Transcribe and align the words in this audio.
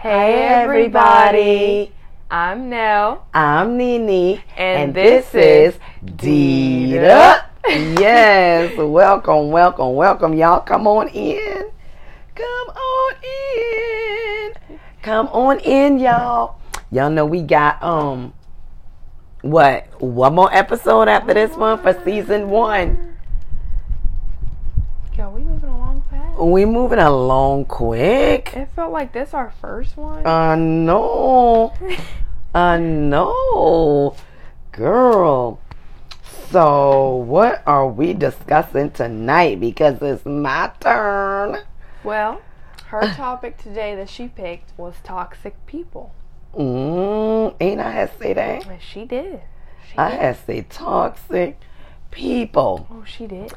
Hey 0.00 0.44
everybody. 0.44 1.92
I'm 2.30 2.70
Nell. 2.70 3.26
I'm 3.34 3.76
Nini. 3.76 4.40
And 4.56 4.94
this 4.94 5.34
is 5.34 5.76
Deed 6.14 6.98
Up. 6.98 7.50
yes. 7.66 8.78
Welcome, 8.78 9.50
welcome, 9.50 9.96
welcome. 9.96 10.34
Y'all 10.34 10.60
come 10.60 10.86
on 10.86 11.08
in. 11.08 11.72
Come 12.36 12.68
on 12.68 13.14
in. 13.24 14.78
Come 15.02 15.26
on 15.32 15.58
in, 15.58 15.98
y'all. 15.98 16.60
Y'all 16.92 17.10
know 17.10 17.26
we 17.26 17.42
got 17.42 17.82
um 17.82 18.32
what 19.42 20.00
one 20.00 20.32
more 20.32 20.54
episode 20.54 21.08
after 21.08 21.34
this 21.34 21.56
one 21.56 21.76
for 21.82 22.00
season 22.04 22.50
one. 22.50 23.16
Yo, 25.16 25.28
we 25.30 25.40
moving 25.40 25.47
along 25.47 25.47
fast. 25.47 25.47
We 26.38 26.64
moving 26.64 26.98
along 27.00 27.64
quick. 27.66 28.52
It 28.54 28.68
felt 28.76 28.92
like 28.92 29.12
this 29.12 29.34
our 29.34 29.52
first 29.60 29.96
one. 29.96 30.26
I 30.26 30.54
know. 30.54 31.74
I 32.54 32.78
know. 32.78 34.14
Girl. 34.72 35.60
So, 36.50 37.16
what 37.16 37.62
are 37.66 37.86
we 37.88 38.14
discussing 38.14 38.90
tonight? 38.92 39.60
Because 39.60 40.00
it's 40.00 40.24
my 40.24 40.70
turn. 40.80 41.58
well, 42.04 42.40
her 42.86 43.02
topic 43.14 43.58
today 43.58 43.94
that 43.96 44.08
she 44.08 44.28
picked 44.28 44.72
was 44.78 44.94
toxic 45.04 45.54
people. 45.66 46.14
Mm, 46.54 47.54
ain't 47.60 47.80
I 47.80 47.90
had 47.90 48.12
to 48.12 48.18
say 48.18 48.32
that? 48.32 48.64
She 48.80 49.04
did. 49.04 49.42
She 49.90 49.98
I 49.98 50.10
did. 50.10 50.20
had 50.20 50.36
to 50.36 50.42
say 50.44 50.62
toxic 50.70 51.60
people. 52.10 52.86
Oh, 52.90 53.04
she 53.04 53.26
did. 53.26 53.52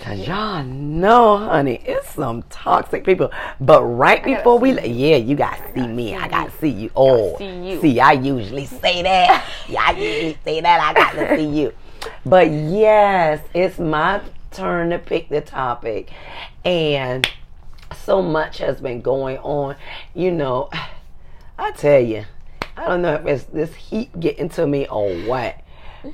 Cause 0.00 0.26
y'all 0.28 0.62
know, 0.62 1.38
honey, 1.38 1.82
it's 1.84 2.10
some 2.10 2.42
toxic 2.44 3.04
people. 3.04 3.32
But 3.60 3.82
right 3.82 4.22
before 4.22 4.58
we, 4.58 4.76
see 4.76 4.86
yeah, 4.86 5.16
you 5.16 5.34
gotta 5.34 5.72
see 5.74 5.86
me. 5.88 6.14
I 6.14 6.28
gotta 6.28 6.52
see 6.52 6.68
you. 6.68 6.90
Oh, 6.94 7.36
see 7.36 7.70
you. 7.70 7.80
see, 7.80 7.98
I 7.98 8.12
usually 8.12 8.66
say 8.66 9.02
that. 9.02 9.50
yeah, 9.68 9.82
I 9.86 9.90
usually 9.90 10.38
say 10.44 10.60
that. 10.60 10.80
I 10.80 10.94
got 10.94 11.12
to 11.14 11.36
see 11.36 11.46
you. 11.46 11.72
But 12.24 12.48
yes, 12.48 13.44
it's 13.52 13.78
my 13.80 14.20
turn 14.52 14.90
to 14.90 14.98
pick 15.00 15.28
the 15.30 15.40
topic, 15.40 16.10
and 16.64 17.28
so 18.04 18.22
much 18.22 18.58
has 18.58 18.80
been 18.80 19.00
going 19.00 19.38
on. 19.38 19.74
You 20.14 20.30
know, 20.30 20.70
I 21.58 21.72
tell 21.72 22.00
you, 22.00 22.24
I 22.76 22.86
don't 22.86 23.02
know 23.02 23.14
if 23.14 23.26
it's 23.26 23.44
this 23.44 23.74
heat 23.74 24.18
getting 24.20 24.48
to 24.50 24.66
me 24.66 24.86
or 24.86 25.12
what, 25.22 25.60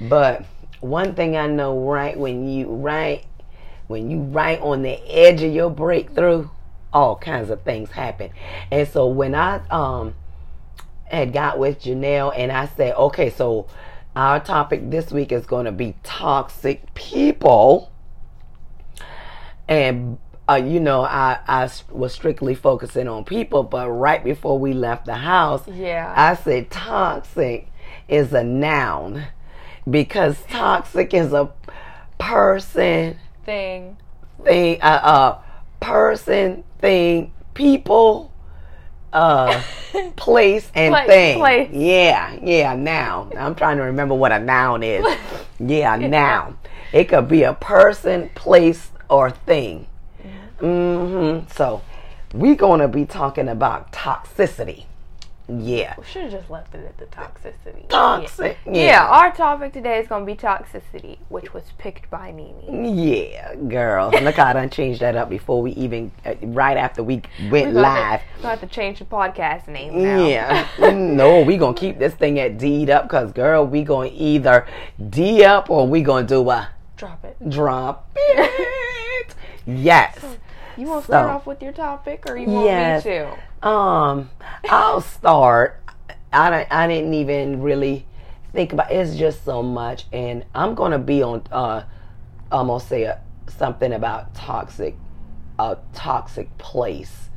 but 0.00 0.46
one 0.80 1.14
thing 1.14 1.36
I 1.36 1.46
know, 1.46 1.78
right 1.80 2.18
when 2.18 2.48
you 2.48 2.68
right 2.68 3.24
when 3.86 4.10
you 4.10 4.20
right 4.20 4.60
on 4.60 4.82
the 4.82 4.98
edge 5.10 5.42
of 5.42 5.52
your 5.52 5.70
breakthrough, 5.70 6.48
all 6.92 7.16
kinds 7.16 7.50
of 7.50 7.62
things 7.62 7.90
happen. 7.90 8.30
And 8.70 8.88
so 8.88 9.06
when 9.08 9.34
I 9.34 9.60
um 9.68 10.14
had 11.04 11.32
got 11.32 11.58
with 11.58 11.82
Janelle 11.82 12.32
and 12.36 12.50
I 12.50 12.66
said, 12.66 12.94
okay, 12.94 13.30
so 13.30 13.66
our 14.16 14.40
topic 14.40 14.90
this 14.90 15.10
week 15.12 15.32
is 15.32 15.44
going 15.46 15.66
to 15.66 15.72
be 15.72 15.96
toxic 16.02 16.92
people. 16.94 17.90
And 19.68 20.18
uh, 20.48 20.54
you 20.56 20.78
know, 20.78 21.02
I, 21.02 21.38
I 21.46 21.70
was 21.90 22.12
strictly 22.12 22.54
focusing 22.54 23.08
on 23.08 23.24
people, 23.24 23.62
but 23.62 23.90
right 23.90 24.22
before 24.22 24.58
we 24.58 24.74
left 24.74 25.06
the 25.06 25.14
house, 25.14 25.66
Yeah. 25.66 26.12
I 26.14 26.34
said 26.34 26.70
toxic 26.70 27.68
is 28.08 28.32
a 28.34 28.44
noun 28.44 29.26
because 29.88 30.36
toxic 30.50 31.14
is 31.14 31.32
a 31.32 31.50
person, 32.18 33.18
Thing. 33.44 33.96
thing, 34.42 34.80
uh, 34.82 34.84
uh, 34.86 35.38
person, 35.80 36.64
thing, 36.78 37.32
people, 37.54 38.32
uh, 39.12 39.62
place, 40.16 40.70
and 40.74 40.92
Place, 40.94 41.06
thing. 41.08 41.38
place. 41.38 41.70
Yeah, 41.72 42.36
yeah, 42.42 42.74
noun. 42.74 43.32
I'm 43.38 43.54
trying 43.54 43.76
to 43.76 43.84
remember 43.84 44.14
what 44.14 44.32
a 44.32 44.38
noun 44.38 44.82
is. 44.82 45.04
Yeah, 45.60 45.96
noun. 45.96 46.58
It 46.92 47.04
could 47.04 47.28
be 47.28 47.44
a 47.44 47.54
person, 47.54 48.28
place, 48.34 48.90
or 49.08 49.30
thing. 49.30 49.86
Mm-hmm. 50.58 51.48
So, 51.52 51.80
we're 52.32 52.56
going 52.56 52.80
to 52.80 52.88
be 52.88 53.04
talking 53.06 53.48
about 53.48 53.92
toxicity. 53.92 54.86
Yeah. 55.48 55.94
We 55.98 56.04
should 56.04 56.22
have 56.22 56.32
just 56.32 56.48
left 56.50 56.74
it 56.74 56.84
at 56.86 56.96
the 56.96 57.04
toxicity. 57.06 57.86
Toxic. 57.88 58.56
Yeah. 58.64 58.72
Yeah, 58.72 59.06
our 59.06 59.30
topic 59.30 59.72
today 59.74 59.98
is 59.98 60.08
going 60.08 60.22
to 60.24 60.26
be 60.26 60.34
toxicity, 60.36 61.18
which 61.28 61.52
was 61.52 61.64
picked 61.76 62.08
by 62.10 62.30
Nene. 62.30 62.96
Yeah, 62.96 63.54
girl. 63.54 64.10
Look, 64.22 64.36
how 64.36 64.46
I 64.46 64.52
done 64.54 64.70
changed 64.70 65.00
that 65.00 65.16
up 65.16 65.28
before 65.28 65.60
we 65.60 65.72
even, 65.72 66.12
uh, 66.24 66.34
right 66.42 66.76
after 66.78 67.02
we 67.02 67.16
went 67.50 67.74
We're 67.74 67.80
live. 67.82 68.20
Going 68.36 68.42
to 68.42 68.48
have 68.48 68.60
to 68.60 68.66
change 68.66 69.00
the 69.00 69.04
podcast 69.04 69.68
name 69.68 70.02
now. 70.02 70.26
Yeah. 70.26 70.66
no, 70.94 71.42
we 71.42 71.58
gonna 71.58 71.76
keep 71.76 71.98
this 71.98 72.14
thing 72.14 72.38
at 72.40 72.56
D'd 72.58 72.88
up 72.88 73.04
because, 73.04 73.30
girl, 73.32 73.66
we 73.66 73.82
gonna 73.82 74.10
either 74.14 74.66
D 75.10 75.44
up 75.44 75.68
or 75.68 75.86
we 75.86 76.00
gonna 76.02 76.26
do 76.26 76.48
a 76.50 76.70
Drop 76.96 77.24
it. 77.24 77.36
drop 77.50 78.08
it. 78.16 79.34
Yes. 79.66 80.18
You 80.76 80.88
want 80.88 81.02
to 81.02 81.06
start 81.06 81.30
off 81.30 81.46
with 81.46 81.62
your 81.62 81.72
topic, 81.72 82.24
or 82.26 82.36
you 82.36 82.48
want 82.48 82.66
Yes. 82.66 83.04
me 83.04 83.10
to? 83.12 83.38
Um, 83.62 84.30
I'll 84.68 85.00
start. 85.00 85.80
I 86.32 86.66
I 86.70 86.86
didn't 86.88 87.14
even 87.14 87.62
really 87.62 88.06
think 88.52 88.72
about. 88.72 88.90
It's 88.90 89.16
just 89.16 89.44
so 89.44 89.62
much, 89.62 90.06
and 90.12 90.44
I'm 90.54 90.74
gonna 90.74 90.98
be 90.98 91.22
on. 91.22 91.42
Uh, 91.50 91.84
I'm 92.50 92.66
gonna 92.66 92.80
say 92.80 93.04
a, 93.04 93.20
something 93.46 93.92
about 93.92 94.34
toxic, 94.34 94.96
a 95.58 95.78
toxic 95.92 96.56
place. 96.58 97.30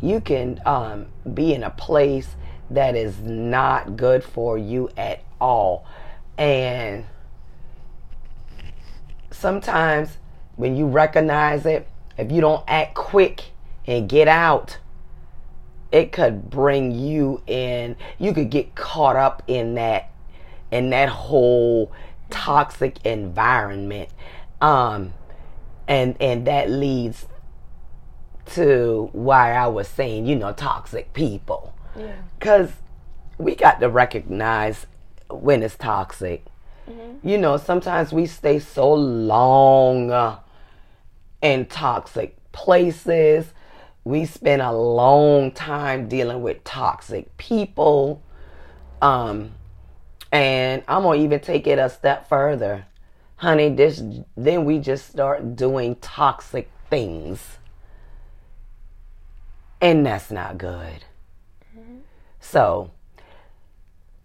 You 0.00 0.20
can 0.20 0.60
um, 0.64 1.06
be 1.34 1.54
in 1.54 1.62
a 1.64 1.70
place 1.70 2.36
that 2.70 2.94
is 2.96 3.20
not 3.20 3.96
good 3.96 4.22
for 4.24 4.58
you 4.58 4.90
at 4.96 5.22
all, 5.40 5.84
and 6.38 7.04
sometimes 9.30 10.18
when 10.56 10.76
you 10.76 10.86
recognize 10.86 11.66
it, 11.66 11.86
if 12.18 12.30
you 12.32 12.40
don't 12.40 12.64
act 12.68 12.94
quick 12.94 13.44
and 13.86 14.08
get 14.08 14.28
out, 14.28 14.78
it 15.92 16.12
could 16.12 16.50
bring 16.50 16.92
you 16.92 17.42
in. 17.46 17.96
You 18.18 18.32
could 18.32 18.50
get 18.50 18.74
caught 18.74 19.16
up 19.16 19.42
in 19.46 19.74
that, 19.74 20.10
in 20.70 20.90
that 20.90 21.08
whole 21.08 21.92
toxic 22.30 23.04
environment, 23.06 24.08
um, 24.60 25.12
and 25.86 26.16
and 26.20 26.46
that 26.46 26.68
leads 26.70 27.26
to 28.46 29.08
why 29.12 29.52
I 29.52 29.66
was 29.68 29.88
saying, 29.88 30.26
you 30.26 30.36
know, 30.36 30.52
toxic 30.52 31.12
people, 31.12 31.74
Yeah. 31.96 32.12
because 32.38 32.70
we 33.38 33.54
got 33.54 33.80
to 33.80 33.88
recognize 33.88 34.86
when 35.30 35.62
it's 35.62 35.76
toxic. 35.76 36.44
You 37.22 37.38
know, 37.38 37.56
sometimes 37.56 38.12
we 38.12 38.26
stay 38.26 38.60
so 38.60 38.92
long 38.94 40.12
uh, 40.12 40.36
in 41.42 41.66
toxic 41.66 42.36
places. 42.52 43.46
We 44.04 44.24
spend 44.24 44.62
a 44.62 44.72
long 44.72 45.50
time 45.52 46.08
dealing 46.08 46.42
with 46.42 46.62
toxic 46.64 47.36
people. 47.36 48.22
Um, 49.02 49.52
and 50.32 50.82
I'm 50.88 51.02
gonna 51.02 51.20
even 51.20 51.40
take 51.40 51.66
it 51.66 51.78
a 51.78 51.88
step 51.88 52.28
further, 52.28 52.86
honey. 53.36 53.68
This 53.70 54.02
then 54.36 54.64
we 54.64 54.78
just 54.78 55.08
start 55.08 55.56
doing 55.56 55.96
toxic 55.96 56.70
things, 56.90 57.58
and 59.80 60.04
that's 60.04 60.30
not 60.30 60.58
good. 60.58 61.04
So, 62.40 62.90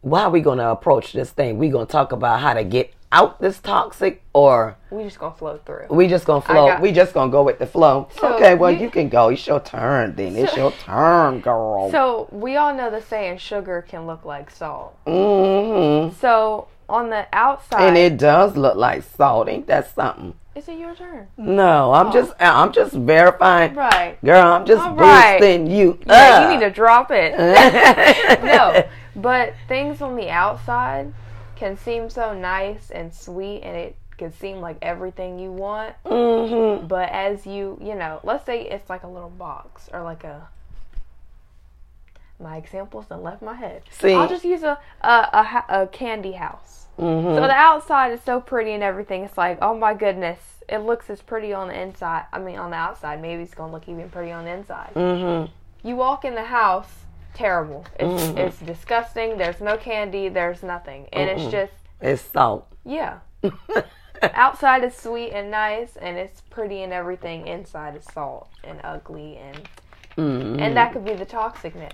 why 0.02 0.24
are 0.24 0.30
we 0.30 0.42
gonna 0.42 0.70
approach 0.70 1.14
this 1.14 1.32
thing? 1.32 1.58
We 1.58 1.70
gonna 1.70 1.86
talk 1.86 2.12
about 2.12 2.40
how 2.40 2.54
to 2.54 2.64
get 2.64 2.94
out 3.12 3.42
this 3.42 3.60
toxic, 3.60 4.22
or 4.34 4.78
We 4.90 5.04
just 5.04 5.20
gonna 5.20 5.36
flow 5.36 5.60
through. 5.66 5.88
we 5.90 6.08
just 6.08 6.26
gonna 6.26 6.42
flow? 6.42 6.68
got- 6.68 6.82
we 6.82 6.92
just 6.92 7.14
gonna 7.14 7.32
go 7.32 7.44
with 7.44 7.60
the 7.60 7.66
flow. 7.68 8.08
So, 8.20 8.36
okay, 8.36 8.56
well 8.56 8.72
you- 8.72 8.80
you 8.80 8.90
can 8.90 9.10
go. 9.10 9.30
It's 9.30 9.46
your 9.46 9.60
turn. 9.60 10.16
Then 10.16 10.36
it's 10.36 10.56
your 10.56 10.72
turn, 10.72 11.42
girl. 11.42 11.92
So 11.92 12.28
we 12.32 12.56
all 12.58 12.74
know 12.74 12.90
the 12.90 13.02
saying, 13.02 13.38
"Sugar 13.40 13.86
can 13.88 14.08
look 14.08 14.24
like 14.26 14.50
salt." 14.50 14.96
mm-hmm. 15.06 16.14
So 16.20 16.68
on 16.90 17.10
the 17.10 17.26
outside, 17.34 17.82
And 17.84 17.98
it 17.98 18.18
does 18.18 18.56
look 18.58 18.76
like 18.76 19.04
salt. 19.04 19.48
Ain't 19.50 19.68
that 19.68 19.94
something? 19.94 20.34
is 20.54 20.68
it 20.68 20.78
your 20.78 20.94
turn? 20.94 21.28
No, 21.38 21.94
I'm 21.94 22.12
just 22.12 22.34
I'm 22.40 22.72
just 22.74 22.94
verifying. 22.94 23.74
Right. 23.74 24.18
Girl, 24.24 24.52
I'm 24.52 24.66
just 24.66 24.84
All 24.86 24.96
right. 24.96 25.40
boosting 25.40 25.68
you 25.72 25.98
Yeah, 26.06 26.14
up. 26.14 26.44
you 26.52 26.58
need 26.60 26.64
to 26.66 26.70
drop 26.72 27.10
it. 27.12 27.38
no, 28.44 28.84
but 29.16 29.54
things 29.70 30.02
on 30.02 30.16
the 30.18 30.30
outside 30.30 31.14
can 31.62 31.78
seem 31.78 32.10
so 32.10 32.34
nice 32.34 32.90
and 32.90 33.14
sweet, 33.14 33.62
and 33.62 33.78
it 33.78 33.96
can 34.18 34.34
seem 34.34 34.62
like 34.62 34.78
everything 34.82 35.38
you 35.38 35.52
want. 35.52 35.94
hmm 36.04 36.88
But 36.88 37.10
as 37.10 37.46
you, 37.46 37.78
you 37.80 37.94
know, 37.94 38.20
let's 38.24 38.48
say 38.48 38.64
it's 38.64 38.90
like 38.90 39.04
a 39.04 39.08
little 39.08 39.30
box 39.30 39.88
or 39.94 40.02
like 40.02 40.24
a. 40.24 40.48
My 42.40 42.58
examples 42.58 43.06
done 43.06 43.22
left 43.22 43.44
my 43.44 43.54
head. 43.54 43.84
See? 43.92 44.16
I'll 44.16 44.28
just 44.28 44.44
use 44.44 44.64
a 44.64 44.80
a, 45.02 45.08
a, 45.08 45.66
a 45.84 45.88
candy 45.88 46.32
house. 46.32 46.88
hmm 46.98 47.36
So 47.36 47.42
the 47.42 47.52
outside 47.52 48.12
is 48.12 48.22
so 48.24 48.42
pretty 48.42 48.72
and 48.72 48.82
everything. 48.82 49.24
It's 49.24 49.38
like, 49.38 49.60
oh 49.62 49.78
my 49.78 49.94
goodness, 49.94 50.40
it 50.68 50.80
looks 50.80 51.12
as 51.12 51.22
pretty 51.22 51.54
on 51.54 51.68
the 51.68 51.80
inside. 51.80 52.26
I 52.34 52.40
mean, 52.40 52.58
on 52.58 52.72
the 52.72 52.78
outside, 52.78 53.22
maybe 53.22 53.44
it's 53.44 53.54
gonna 53.54 53.72
look 53.72 53.88
even 53.88 54.10
pretty 54.10 54.32
on 54.32 54.46
the 54.46 54.52
inside. 54.52 54.94
hmm 54.96 55.46
You 55.88 55.96
walk 55.96 56.26
in 56.26 56.34
the 56.34 56.46
house, 56.46 56.92
terrible. 57.34 57.86
It's 58.00 58.38
it's 58.38 58.60
disgusting. 58.60 59.38
There's 59.38 59.62
no 59.62 59.78
candy. 59.78 60.30
There's 60.30 60.64
nothing, 60.64 61.08
and 61.14 61.30
it's 61.30 61.52
just 61.52 61.74
It's 62.02 62.22
salt. 62.22 62.68
yeah. 62.86 63.20
Outside 64.34 64.84
is 64.84 64.96
sweet 64.96 65.32
and 65.32 65.50
nice, 65.50 65.96
and 65.96 66.16
it's 66.18 66.42
pretty 66.42 66.84
and 66.84 66.94
everything. 66.94 67.48
Inside 67.48 67.96
is 67.96 68.06
salt 68.14 68.50
and 68.64 68.80
ugly, 68.84 69.38
and 69.38 69.68
Mm-hmm. 70.18 70.60
and 70.60 70.76
that 70.76 70.92
could 70.92 71.06
be 71.06 71.14
the 71.14 71.26
toxicness. 71.26 71.94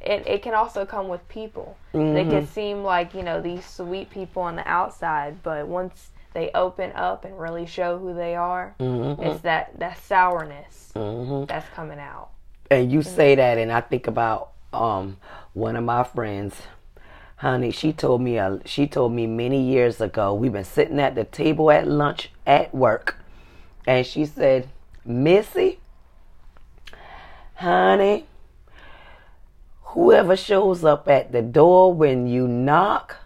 It 0.00 0.24
it 0.26 0.42
can 0.42 0.54
also 0.54 0.86
come 0.86 1.08
with 1.08 1.26
people. 1.28 1.76
They 1.92 1.98
Mm-hmm. 1.98 2.30
can 2.30 2.46
seem 2.46 2.82
like 2.84 3.12
you 3.12 3.22
know 3.24 3.42
these 3.42 3.66
sweet 3.66 4.08
people 4.10 4.42
on 4.42 4.54
the 4.56 4.66
outside, 4.68 5.42
but 5.42 5.66
once 5.66 6.10
they 6.32 6.50
open 6.54 6.92
up 6.94 7.24
and 7.24 7.38
really 7.38 7.66
show 7.66 7.98
who 7.98 8.14
they 8.14 8.36
are, 8.36 8.74
Mm-hmm. 8.78 9.22
it's 9.22 9.40
that 9.42 9.78
that 9.80 9.98
sourness 10.04 10.92
hmm 10.94 11.44
that's 11.46 11.68
coming 11.74 11.98
out. 11.98 12.28
And 12.74 12.90
you 12.90 13.02
say 13.02 13.36
that, 13.36 13.56
and 13.56 13.70
I 13.70 13.80
think 13.80 14.08
about 14.08 14.50
um 14.72 15.18
one 15.52 15.76
of 15.76 15.84
my 15.84 16.02
friends, 16.02 16.62
honey. 17.36 17.70
She 17.70 17.92
told 17.92 18.20
me 18.20 18.36
a, 18.36 18.60
she 18.64 18.88
told 18.88 19.12
me 19.12 19.28
many 19.28 19.62
years 19.62 20.00
ago. 20.00 20.34
We've 20.34 20.52
been 20.52 20.64
sitting 20.64 20.98
at 20.98 21.14
the 21.14 21.22
table 21.22 21.70
at 21.70 21.86
lunch 21.86 22.30
at 22.44 22.74
work, 22.74 23.16
and 23.86 24.04
she 24.04 24.26
said, 24.26 24.68
"Missy, 25.04 25.78
honey, 27.54 28.26
whoever 29.94 30.36
shows 30.36 30.84
up 30.84 31.08
at 31.08 31.30
the 31.30 31.42
door 31.42 31.94
when 31.94 32.26
you 32.26 32.48
knock, 32.48 33.18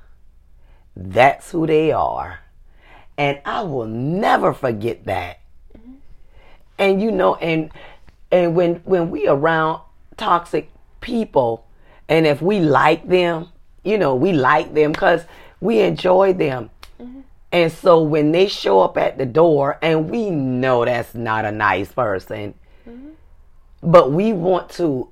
that's 0.94 1.52
who 1.52 1.66
they 1.66 1.90
are." 1.90 2.40
And 3.16 3.40
I 3.46 3.62
will 3.62 3.86
never 3.86 4.52
forget 4.52 5.06
that. 5.06 5.40
And 6.78 7.00
you 7.00 7.10
know, 7.10 7.36
and 7.36 7.72
and 8.30 8.54
when 8.54 8.76
when 8.84 9.10
we 9.10 9.26
around 9.26 9.80
toxic 10.16 10.70
people, 11.00 11.64
and 12.08 12.26
if 12.26 12.42
we 12.42 12.60
like 12.60 13.08
them, 13.08 13.48
you 13.84 13.98
know, 13.98 14.14
we 14.14 14.32
like 14.32 14.74
them 14.74 14.92
because 14.92 15.24
we 15.60 15.80
enjoy 15.80 16.32
them. 16.32 16.70
Mm-hmm. 17.00 17.20
And 17.52 17.72
so 17.72 18.02
when 18.02 18.32
they 18.32 18.46
show 18.46 18.80
up 18.80 18.98
at 18.98 19.16
the 19.18 19.26
door, 19.26 19.78
and 19.80 20.10
we 20.10 20.30
know 20.30 20.84
that's 20.84 21.14
not 21.14 21.44
a 21.44 21.52
nice 21.52 21.90
person, 21.92 22.54
mm-hmm. 22.86 23.10
but 23.82 24.12
we 24.12 24.32
want 24.32 24.70
to, 24.72 25.08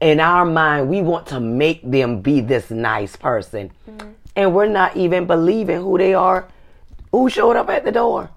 in 0.00 0.20
our 0.20 0.44
mind, 0.44 0.88
we 0.88 1.02
want 1.02 1.26
to 1.28 1.40
make 1.40 1.88
them 1.88 2.20
be 2.20 2.40
this 2.40 2.70
nice 2.70 3.16
person, 3.16 3.70
mm-hmm. 3.88 4.10
and 4.34 4.54
we're 4.54 4.66
not 4.68 4.96
even 4.96 5.26
believing 5.26 5.80
who 5.80 5.96
they 5.96 6.14
are, 6.14 6.48
who 7.12 7.30
showed 7.30 7.56
up 7.56 7.70
at 7.70 7.84
the 7.84 7.92
door, 7.92 8.30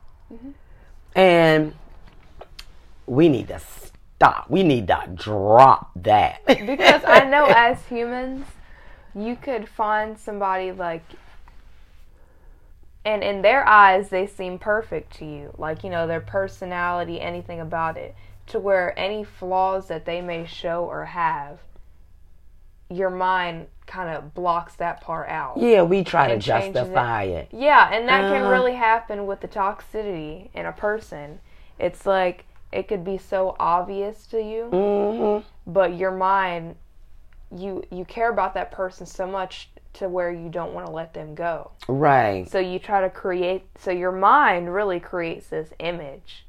and 1.15 1.73
we 3.09 3.27
need 3.29 3.47
to 3.49 3.59
stop. 3.59 4.49
We 4.49 4.63
need 4.63 4.87
to 4.87 5.09
drop 5.15 5.91
that. 6.03 6.45
because 6.45 7.01
I 7.05 7.25
know 7.25 7.45
as 7.55 7.85
humans, 7.87 8.45
you 9.15 9.35
could 9.35 9.67
find 9.67 10.17
somebody 10.17 10.71
like, 10.71 11.03
and 13.05 13.23
in 13.23 13.41
their 13.41 13.65
eyes, 13.67 14.09
they 14.09 14.27
seem 14.27 14.59
perfect 14.59 15.15
to 15.17 15.25
you. 15.25 15.53
Like, 15.57 15.83
you 15.83 15.89
know, 15.89 16.05
their 16.05 16.21
personality, 16.21 17.19
anything 17.19 17.59
about 17.59 17.97
it, 17.97 18.15
to 18.47 18.59
where 18.59 18.97
any 18.99 19.23
flaws 19.23 19.87
that 19.87 20.05
they 20.05 20.21
may 20.21 20.45
show 20.45 20.83
or 20.83 21.05
have, 21.05 21.59
your 22.89 23.09
mind 23.09 23.67
kind 23.87 24.15
of 24.15 24.33
blocks 24.33 24.75
that 24.75 25.01
part 25.01 25.29
out. 25.29 25.57
yeah, 25.57 25.81
we 25.81 26.03
try 26.03 26.27
to 26.27 26.33
changes 26.39 26.47
it. 26.47 26.73
justify 26.73 27.23
it. 27.23 27.47
Yeah, 27.51 27.89
and 27.91 28.07
that 28.07 28.21
can 28.31 28.43
Uh. 28.45 28.49
really 28.49 28.73
happen 28.75 29.25
with 29.25 29.41
the 29.41 29.47
toxicity 29.47 30.49
in 30.53 30.65
a 30.65 30.71
person. 30.71 31.39
It's 31.79 32.05
like 32.05 32.45
it 32.71 32.87
could 32.87 33.03
be 33.03 33.17
so 33.17 33.55
obvious 33.59 34.25
to 34.27 34.41
you, 34.41 34.65
hmm 34.65 35.45
but 35.71 35.95
your 35.97 36.11
mind 36.11 36.75
you 37.55 37.83
you 37.91 38.05
care 38.05 38.29
about 38.31 38.53
that 38.53 38.71
person 38.71 39.05
so 39.05 39.25
much 39.25 39.69
to 39.93 40.07
where 40.07 40.31
you 40.31 40.49
don't 40.49 40.73
want 40.73 40.85
to 40.85 40.91
let 40.91 41.13
them 41.13 41.33
go. 41.35 41.71
Right. 41.87 42.47
So 42.49 42.59
you 42.59 42.77
try 42.79 43.01
to 43.01 43.09
create 43.09 43.63
so 43.77 43.91
your 43.91 44.11
mind 44.11 44.73
really 44.73 44.99
creates 44.99 45.47
this 45.47 45.73
image. 45.79 46.45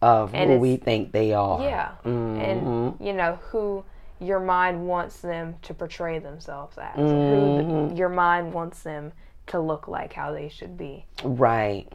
Of 0.00 0.34
And 0.34 0.50
who 0.50 0.58
we 0.58 0.76
think 0.76 1.12
they 1.12 1.32
are. 1.32 1.60
Yeah. 1.62 1.92
Mhm. 2.04 2.40
And 2.40 3.00
you 3.00 3.12
know 3.12 3.38
who 3.50 3.84
your 4.20 4.38
mind 4.40 4.86
wants 4.86 5.20
them 5.20 5.56
to 5.62 5.74
portray 5.74 6.18
themselves 6.18 6.76
as. 6.78 6.94
Who 6.96 7.02
Mhm. 7.02 7.88
the, 7.90 7.96
your 7.96 8.08
mind 8.08 8.52
wants 8.52 8.82
them 8.82 9.12
to 9.48 9.58
look 9.60 9.88
like 9.88 10.12
how 10.12 10.32
they 10.32 10.48
should 10.48 10.76
be. 10.76 11.06
Right. 11.24 11.92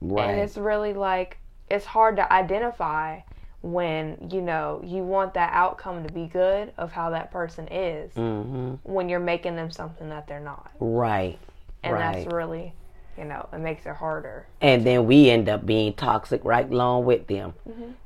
Right. 0.00 0.30
And 0.30 0.40
it's 0.40 0.56
really 0.56 0.94
like 0.94 1.38
it's 1.70 1.86
hard 1.86 2.16
to 2.16 2.32
identify 2.32 3.20
when 3.60 4.28
you 4.32 4.40
know 4.40 4.80
you 4.84 5.02
want 5.02 5.34
that 5.34 5.52
outcome 5.52 6.04
to 6.04 6.12
be 6.12 6.26
good 6.26 6.72
of 6.78 6.92
how 6.92 7.10
that 7.10 7.32
person 7.32 7.66
is 7.68 8.12
hmm 8.14 8.74
when 8.84 9.08
you're 9.08 9.20
making 9.20 9.56
them 9.56 9.70
something 9.70 10.08
that 10.08 10.26
they're 10.28 10.40
not. 10.40 10.70
Right. 10.78 11.38
And 11.82 11.94
right. 11.94 12.14
that's 12.14 12.26
really, 12.32 12.72
you 13.16 13.24
know, 13.24 13.48
it 13.52 13.58
makes 13.58 13.84
it 13.86 13.96
harder 13.96 14.46
and 14.60 14.86
then 14.86 15.06
we 15.06 15.30
end 15.30 15.48
up 15.48 15.64
being 15.66 15.92
toxic 15.92 16.44
right 16.44 16.68
along 16.70 17.04
with 17.04 17.26
them. 17.26 17.54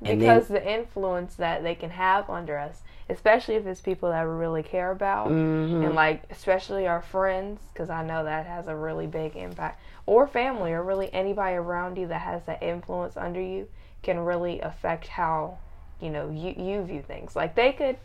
And 0.04 0.18
because 0.18 0.48
the 0.48 0.70
influence 0.70 1.34
that 1.36 1.62
they 1.62 1.74
can 1.74 1.90
have 1.90 2.28
under 2.28 2.58
us, 2.58 2.80
especially 3.08 3.54
if 3.54 3.66
it's 3.66 3.80
people 3.80 4.10
that 4.10 4.24
we 4.24 4.32
really 4.32 4.62
care 4.62 4.90
about 4.90 5.28
Mhm. 5.28 5.84
and 5.84 5.94
like 5.94 6.22
especially 6.30 6.86
our 6.86 7.02
friends 7.02 7.60
because 7.72 7.90
I 7.90 8.04
know 8.04 8.24
that 8.24 8.46
has 8.46 8.68
a 8.68 8.76
really 8.76 9.06
big 9.06 9.36
impact 9.36 9.80
or 10.06 10.26
family 10.26 10.72
or 10.72 10.82
really 10.82 11.12
anybody 11.12 11.56
around 11.56 11.96
you 11.96 12.06
that 12.08 12.20
has 12.20 12.42
that 12.44 12.62
influence 12.62 13.16
under 13.16 13.40
you 13.40 13.68
can 14.02 14.18
really 14.18 14.60
affect 14.60 15.06
how 15.06 15.58
you 16.00 16.10
know 16.10 16.30
you 16.30 16.54
you 16.56 16.82
view 16.84 17.02
things. 17.02 17.36
Like 17.36 17.54
they 17.54 17.72
could 17.72 17.96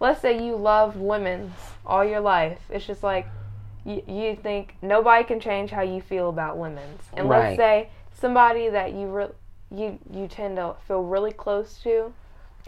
let's 0.00 0.20
say 0.20 0.44
you 0.44 0.56
love 0.56 1.00
lemons 1.00 1.52
all 1.84 2.04
your 2.04 2.20
life. 2.20 2.58
It's 2.68 2.86
just 2.86 3.02
like 3.02 3.26
you, 3.84 4.02
you 4.06 4.36
think 4.36 4.76
nobody 4.82 5.24
can 5.24 5.40
change 5.40 5.70
how 5.70 5.82
you 5.82 6.00
feel 6.00 6.28
about 6.28 6.58
lemons 6.58 7.02
and 7.14 7.28
Right. 7.28 7.46
let's 7.48 7.56
say 7.56 7.88
somebody 8.12 8.68
that 8.68 8.92
you 8.92 9.06
re- 9.08 9.28
you 9.70 9.98
you 10.12 10.28
tend 10.28 10.56
to 10.56 10.74
feel 10.86 11.02
really 11.02 11.32
close 11.32 11.78
to 11.82 12.12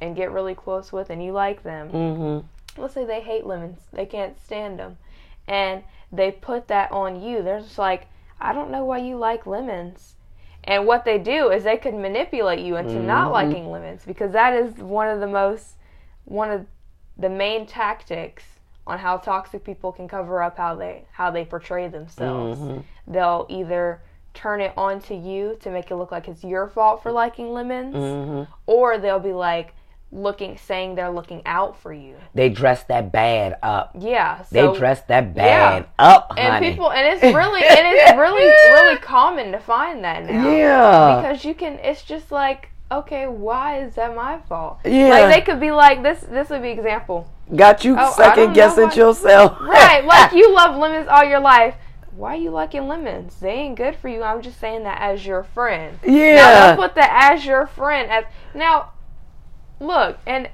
and 0.01 0.17
get 0.17 0.31
really 0.31 0.55
close 0.55 0.93
with 0.93 1.11
and 1.11 1.23
you 1.23 1.33
like 1.33 1.63
them. 1.63 1.91
Hmm 1.91 2.47
let's 2.79 2.95
say 2.95 3.05
they 3.05 3.21
hate 3.21 3.47
lemons, 3.47 3.81
they 3.93 4.07
can't 4.07 4.41
stand 4.41 4.79
them, 4.79 4.97
and 5.47 5.83
they 6.13 6.31
put 6.31 6.69
that 6.69 6.91
on 6.93 7.21
you. 7.21 7.43
They're 7.43 7.61
just 7.61 7.79
like, 7.79 8.07
I 8.41 8.53
don't 8.53 8.71
know 8.71 8.85
why 8.85 8.99
you 8.99 9.17
like 9.17 9.47
lemons. 9.47 10.15
And 10.65 10.87
what 10.87 11.05
they 11.05 11.19
do 11.19 11.51
is 11.51 11.65
they 11.65 11.77
could 11.77 11.95
manipulate 11.95 12.61
you 12.61 12.77
into 12.77 12.99
not 13.01 13.29
Mhm. 13.29 13.33
liking 13.33 13.71
lemons 13.71 14.05
because 14.05 14.33
that 14.33 14.53
is 14.55 14.75
one 14.77 15.09
of 15.09 15.21
the 15.21 15.27
most, 15.27 15.77
one 16.25 16.51
of 16.51 16.67
the 17.17 17.29
main 17.31 17.67
tactics 17.67 18.45
on 18.87 18.99
how 18.99 19.17
toxic 19.19 19.65
people 19.65 19.93
can 19.93 20.09
cover 20.09 20.43
up 20.43 20.57
how 20.57 20.75
they 20.75 21.05
how 21.13 21.31
they 21.31 21.45
portray 21.45 21.89
themselves. 21.89 22.61
Mhm. 22.61 22.83
They'll 23.07 23.47
either 23.49 24.01
turn 24.35 24.61
it 24.61 24.73
onto 24.77 25.15
you 25.15 25.57
to 25.61 25.71
make 25.71 25.91
it 25.91 25.97
look 25.97 26.13
like 26.13 26.29
it's 26.29 26.45
your 26.45 26.69
fault 26.69 27.03
for 27.03 27.11
liking 27.13 27.53
lemons, 27.53 27.95
hmm 27.95 28.43
or 28.67 28.99
they'll 28.99 29.19
be 29.19 29.33
like 29.33 29.75
looking 30.11 30.57
saying 30.57 30.95
they're 30.95 31.11
looking 31.11 31.43
out 31.45 31.79
for 31.81 31.93
you. 31.93 32.15
They 32.35 32.49
dress 32.49 32.83
that 32.85 33.13
bad 33.13 33.59
up. 33.63 33.93
Yeah, 33.99 34.45
They 34.51 34.73
dress 34.75 35.03
that 35.03 35.25
yeah. 35.25 35.33
bad 35.81 35.87
up, 35.99 36.29
honey. 36.31 36.41
and 36.41 36.65
people 36.65 36.91
and 36.91 37.07
it's 37.07 37.23
really 37.37 37.63
and 37.63 37.79
it's 37.83 38.13
really 38.17 38.45
really 38.73 38.99
common 38.99 39.53
to 39.53 39.59
find 39.59 40.03
that 40.05 40.25
now. 40.25 40.51
yeah. 40.51 41.21
Because 41.21 41.45
you 41.45 41.55
can 41.55 41.75
it's 41.81 42.03
just 42.03 42.33
like, 42.33 42.71
okay, 42.91 43.27
why 43.27 43.83
is 43.83 43.97
that 43.97 44.17
my 44.17 44.39
fault? 44.49 44.79
Yeah. 44.85 45.09
Like 45.09 45.35
they 45.35 45.41
could 45.43 45.61
be 45.61 45.71
like 45.73 46.03
this 46.03 46.21
this 46.21 46.49
would 46.49 46.63
be 46.63 46.71
example. 46.71 47.31
Got 47.55 47.85
you 47.85 47.95
Oh, 47.99 48.13
second 48.17 48.55
guessing 48.55 48.85
what- 48.85 48.97
yourself. 48.97 49.59
Right, 49.61 50.05
like 50.05 50.33
you 50.33 50.53
love 50.55 50.77
lemons 50.77 51.09
all 51.09 51.25
your 51.25 51.41
life. 51.41 51.75
Why 52.17 52.33
are 52.35 52.37
you 52.37 52.51
liking 52.51 52.89
lemons? 52.89 53.37
They 53.41 53.51
ain't 53.53 53.77
good 53.77 53.95
for 53.95 54.09
you. 54.09 54.23
I'm 54.25 54.43
just 54.43 54.59
saying 54.59 54.83
that 54.85 55.01
as 55.01 55.25
your 55.25 55.45
friend. 55.45 55.99
Now 56.05 56.13
Yeah. 56.13 56.67
they'll 56.69 56.77
put 56.89 56.95
that 56.97 57.33
as 57.33 57.45
your 57.45 57.67
friend 57.69 58.11
as 58.11 58.25
now 58.55 58.93
look, 59.81 60.19
and 60.27 60.49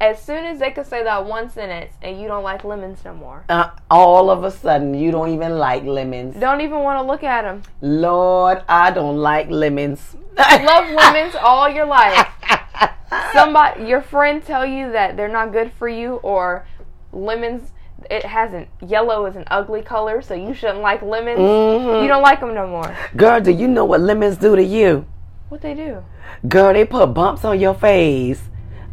as 0.00 0.20
soon 0.22 0.44
as 0.44 0.58
they 0.58 0.70
could 0.70 0.86
say 0.86 1.02
that 1.04 1.24
one 1.24 1.48
sentence 1.48 1.92
and 2.02 2.20
you 2.20 2.26
don't 2.28 2.42
like 2.42 2.64
lemons 2.64 3.04
no 3.04 3.14
more. 3.14 3.44
Uh, 3.48 3.70
all 3.90 4.28
of 4.30 4.44
a 4.44 4.50
sudden, 4.50 4.92
you 4.94 5.10
don't 5.10 5.30
even 5.32 5.58
like 5.58 5.84
lemons. 5.84 6.36
Don't 6.36 6.60
even 6.60 6.80
want 6.80 6.98
to 7.02 7.06
look 7.06 7.22
at 7.22 7.42
them. 7.42 7.62
Lord, 7.80 8.62
I 8.68 8.90
don't 8.90 9.16
like 9.16 9.48
lemons. 9.50 10.16
Love 10.36 10.90
lemons 10.94 11.34
all 11.36 11.68
your 11.68 11.86
life. 11.86 12.26
Somebody, 13.32 13.84
your 13.84 14.02
friend 14.02 14.44
tell 14.44 14.66
you 14.66 14.90
that 14.92 15.16
they're 15.16 15.28
not 15.28 15.52
good 15.52 15.72
for 15.78 15.88
you, 15.88 16.14
or 16.16 16.66
lemons. 17.12 17.70
It 18.10 18.26
hasn't 18.26 18.68
yellow 18.86 19.24
is 19.26 19.36
an 19.36 19.44
ugly 19.50 19.80
color, 19.80 20.20
so 20.20 20.34
you 20.34 20.52
shouldn't 20.52 20.80
like 20.80 21.00
lemons. 21.00 21.38
Mhm. 21.38 22.02
You 22.02 22.08
don't 22.08 22.22
like 22.22 22.40
them 22.40 22.52
no 22.54 22.66
more. 22.66 22.94
Girl, 23.16 23.40
do 23.40 23.50
you 23.52 23.68
know 23.68 23.84
what 23.84 24.00
lemons 24.00 24.36
do 24.36 24.54
to 24.56 24.62
you? 24.62 25.06
What 25.48 25.62
they 25.62 25.74
do? 25.74 26.02
Girl, 26.48 26.72
they 26.74 26.84
put 26.84 27.06
bumps 27.14 27.44
on 27.44 27.58
your 27.58 27.74
face. 27.74 28.42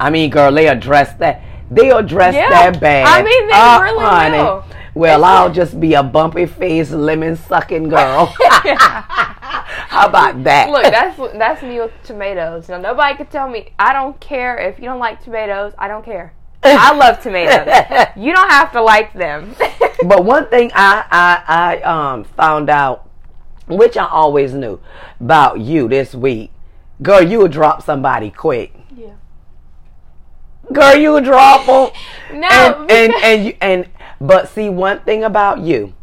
I 0.01 0.09
mean, 0.09 0.29
girl, 0.31 0.51
they 0.51 0.67
address 0.67 1.13
that. 1.19 1.41
They 1.69 1.91
address 1.91 2.33
Yeah. 2.33 2.49
that 2.49 2.79
bad. 2.81 3.05
I 3.07 3.21
mean, 3.23 3.47
they 3.47 3.53
Uh, 3.53 3.81
really 3.81 4.05
honey. 4.05 4.37
will. 4.39 4.63
Well, 4.93 5.23
I'll 5.23 5.51
just 5.51 5.79
be 5.79 5.93
a 5.93 6.03
bumpy 6.03 6.45
faced 6.45 6.91
lemon 6.91 7.35
sucking 7.37 7.87
girl. 7.95 8.25
How 9.93 10.07
about 10.07 10.43
that? 10.43 10.69
Look, 10.69 10.83
that's 10.83 11.17
that's 11.37 11.61
me 11.63 11.79
with 11.79 11.91
tomatoes. 12.03 12.67
Now 12.69 12.77
nobody 12.77 13.15
could 13.15 13.29
tell 13.31 13.47
me 13.47 13.69
I 13.79 13.93
don't 13.93 14.19
care 14.19 14.57
if 14.57 14.79
you 14.79 14.85
don't 14.85 14.99
like 14.99 15.23
tomatoes. 15.23 15.73
I 15.77 15.87
don't 15.87 16.03
care. 16.03 16.33
I 16.63 16.93
love 17.03 17.21
tomatoes. 17.21 17.67
You 18.15 18.33
don't 18.33 18.49
have 18.49 18.71
to 18.73 18.81
like 18.81 19.13
them. 19.13 19.55
but 20.03 20.23
one 20.25 20.47
thing 20.47 20.71
I, 20.75 21.03
I 21.11 21.43
I 21.47 21.81
um 21.83 22.23
found 22.23 22.69
out, 22.69 23.07
which 23.67 23.95
I 23.97 24.07
always 24.07 24.53
knew 24.53 24.79
about 25.19 25.59
you 25.59 25.87
this 25.87 26.13
week, 26.15 26.51
girl, 27.01 27.21
you 27.21 27.39
would 27.39 27.51
drop 27.51 27.81
somebody 27.81 28.29
quick. 28.29 28.73
Girl, 30.73 30.95
you 30.95 31.11
would 31.13 31.23
drop 31.25 31.65
them. 31.65 32.39
No, 32.39 32.47
and 32.47 32.91
and 32.91 33.07
because- 33.11 33.23
and 33.23 33.45
you 33.45 33.53
and 33.61 33.85
but 34.19 34.49
see 34.49 34.69
one 34.69 34.99
thing 35.01 35.23
about 35.23 35.59
you, 35.59 35.93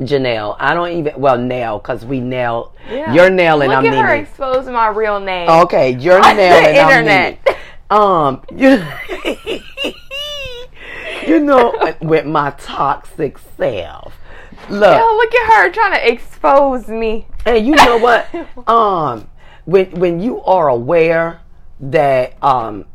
Janelle. 0.00 0.56
I 0.58 0.74
don't 0.74 0.90
even 0.92 1.14
well 1.20 1.38
nail 1.38 1.78
because 1.78 2.04
we 2.04 2.20
nail 2.20 2.72
Yeah. 2.90 3.12
your 3.12 3.30
nail 3.30 3.60
and 3.62 3.70
Look 3.70 3.78
I'm 3.78 3.86
at 3.86 3.94
her 4.04 4.14
Nene. 4.14 4.22
exposing 4.24 4.72
my 4.74 4.88
real 4.88 5.18
name. 5.20 5.48
Okay, 5.48 5.90
you're 5.90 6.16
On 6.24 6.36
the 6.36 6.42
nail 6.42 6.56
and 6.66 6.78
I'm 6.78 6.90
internet. 6.90 7.38
Um, 7.88 8.42
you, 8.52 8.84
you 11.26 11.40
know, 11.40 11.72
with 12.00 12.26
my 12.26 12.50
toxic 12.58 13.38
self. 13.56 14.12
Look, 14.68 14.98
Oh, 15.00 15.16
look 15.22 15.34
at 15.34 15.54
her 15.54 15.70
trying 15.70 15.92
to 15.92 16.12
expose 16.12 16.88
me. 16.88 17.26
and 17.44 17.64
you 17.64 17.74
know 17.76 17.96
what? 17.98 18.26
Um, 18.68 19.28
when 19.66 19.90
when 19.92 20.20
you 20.20 20.42
are 20.42 20.68
aware 20.68 21.40
that 21.78 22.34
um, 22.42 22.86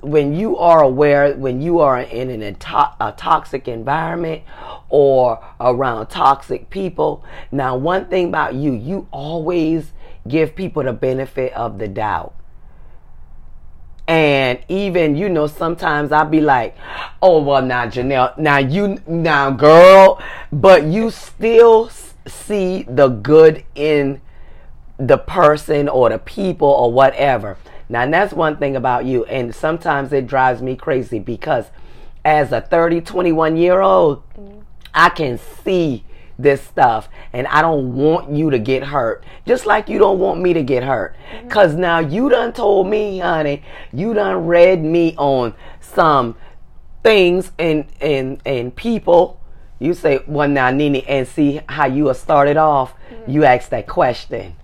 when 0.00 0.34
you 0.34 0.58
are 0.58 0.82
aware 0.82 1.34
when 1.34 1.62
you 1.62 1.80
are 1.80 2.00
in 2.00 2.28
an 2.30 2.42
a 2.42 3.14
toxic 3.16 3.66
environment 3.66 4.42
or 4.88 5.42
around 5.60 6.06
toxic 6.08 6.68
people. 6.68 7.24
Now, 7.50 7.76
one 7.76 8.06
thing 8.06 8.28
about 8.28 8.54
you, 8.54 8.72
you 8.72 9.08
always 9.10 9.92
give 10.28 10.54
people 10.54 10.82
the 10.82 10.92
benefit 10.92 11.52
of 11.54 11.78
the 11.78 11.88
doubt. 11.88 12.34
And 14.06 14.58
even, 14.68 15.16
you 15.16 15.28
know, 15.28 15.46
sometimes 15.46 16.10
I'll 16.10 16.24
be 16.24 16.40
like, 16.40 16.76
oh, 17.22 17.40
well, 17.42 17.62
now, 17.62 17.86
Janelle, 17.86 18.36
now 18.36 18.58
you, 18.58 18.98
now, 19.06 19.50
girl, 19.50 20.20
but 20.50 20.84
you 20.84 21.10
still 21.10 21.90
see 22.26 22.82
the 22.88 23.08
good 23.08 23.64
in 23.76 24.20
the 24.98 25.16
person 25.16 25.88
or 25.88 26.10
the 26.10 26.18
people 26.18 26.68
or 26.68 26.92
whatever. 26.92 27.56
Now, 27.90 28.02
and 28.02 28.14
that's 28.14 28.32
one 28.32 28.56
thing 28.56 28.76
about 28.76 29.04
you. 29.04 29.24
And 29.24 29.52
sometimes 29.52 30.12
it 30.12 30.28
drives 30.28 30.62
me 30.62 30.76
crazy 30.76 31.18
because 31.18 31.66
as 32.24 32.52
a 32.52 32.60
30, 32.60 33.00
21 33.00 33.56
year 33.56 33.80
old, 33.80 34.22
I 34.94 35.08
can 35.08 35.38
see 35.38 36.04
this 36.38 36.62
stuff 36.62 37.08
and 37.32 37.46
I 37.48 37.60
don't 37.62 37.94
want 37.96 38.30
you 38.30 38.48
to 38.50 38.60
get 38.60 38.84
hurt. 38.84 39.24
Just 39.44 39.66
like 39.66 39.88
you 39.88 39.98
don't 39.98 40.20
want 40.20 40.40
me 40.40 40.52
to 40.52 40.62
get 40.62 40.84
hurt. 40.84 41.16
Mm-hmm. 41.32 41.48
Cause 41.48 41.74
now 41.74 41.98
you 41.98 42.30
done 42.30 42.52
told 42.52 42.86
me, 42.86 43.18
honey, 43.18 43.64
you 43.92 44.14
done 44.14 44.46
read 44.46 44.82
me 44.82 45.16
on 45.16 45.52
some 45.80 46.36
things 47.02 47.50
and 47.58 47.86
and 48.00 48.40
and 48.46 48.74
people. 48.74 49.40
You 49.80 49.94
say, 49.94 50.20
well 50.28 50.48
now 50.48 50.70
Nene, 50.70 51.02
and 51.08 51.26
see 51.26 51.60
how 51.68 51.86
you 51.86 52.14
started 52.14 52.56
off. 52.56 52.94
Mm-hmm. 53.10 53.32
You 53.32 53.44
ask 53.44 53.68
that 53.70 53.88
question. 53.88 54.54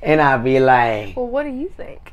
And 0.00 0.20
I'll 0.20 0.42
be 0.42 0.60
like, 0.60 1.16
Well, 1.16 1.26
what 1.26 1.42
do 1.42 1.50
you 1.50 1.68
think? 1.76 2.12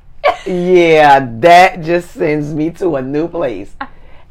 Yeah, 0.50 1.27
that 1.39 1.82
just 1.82 2.12
sends 2.12 2.53
me 2.53 2.72
to 2.72 2.96
a 2.96 3.01
new 3.01 3.27
place. 3.27 3.75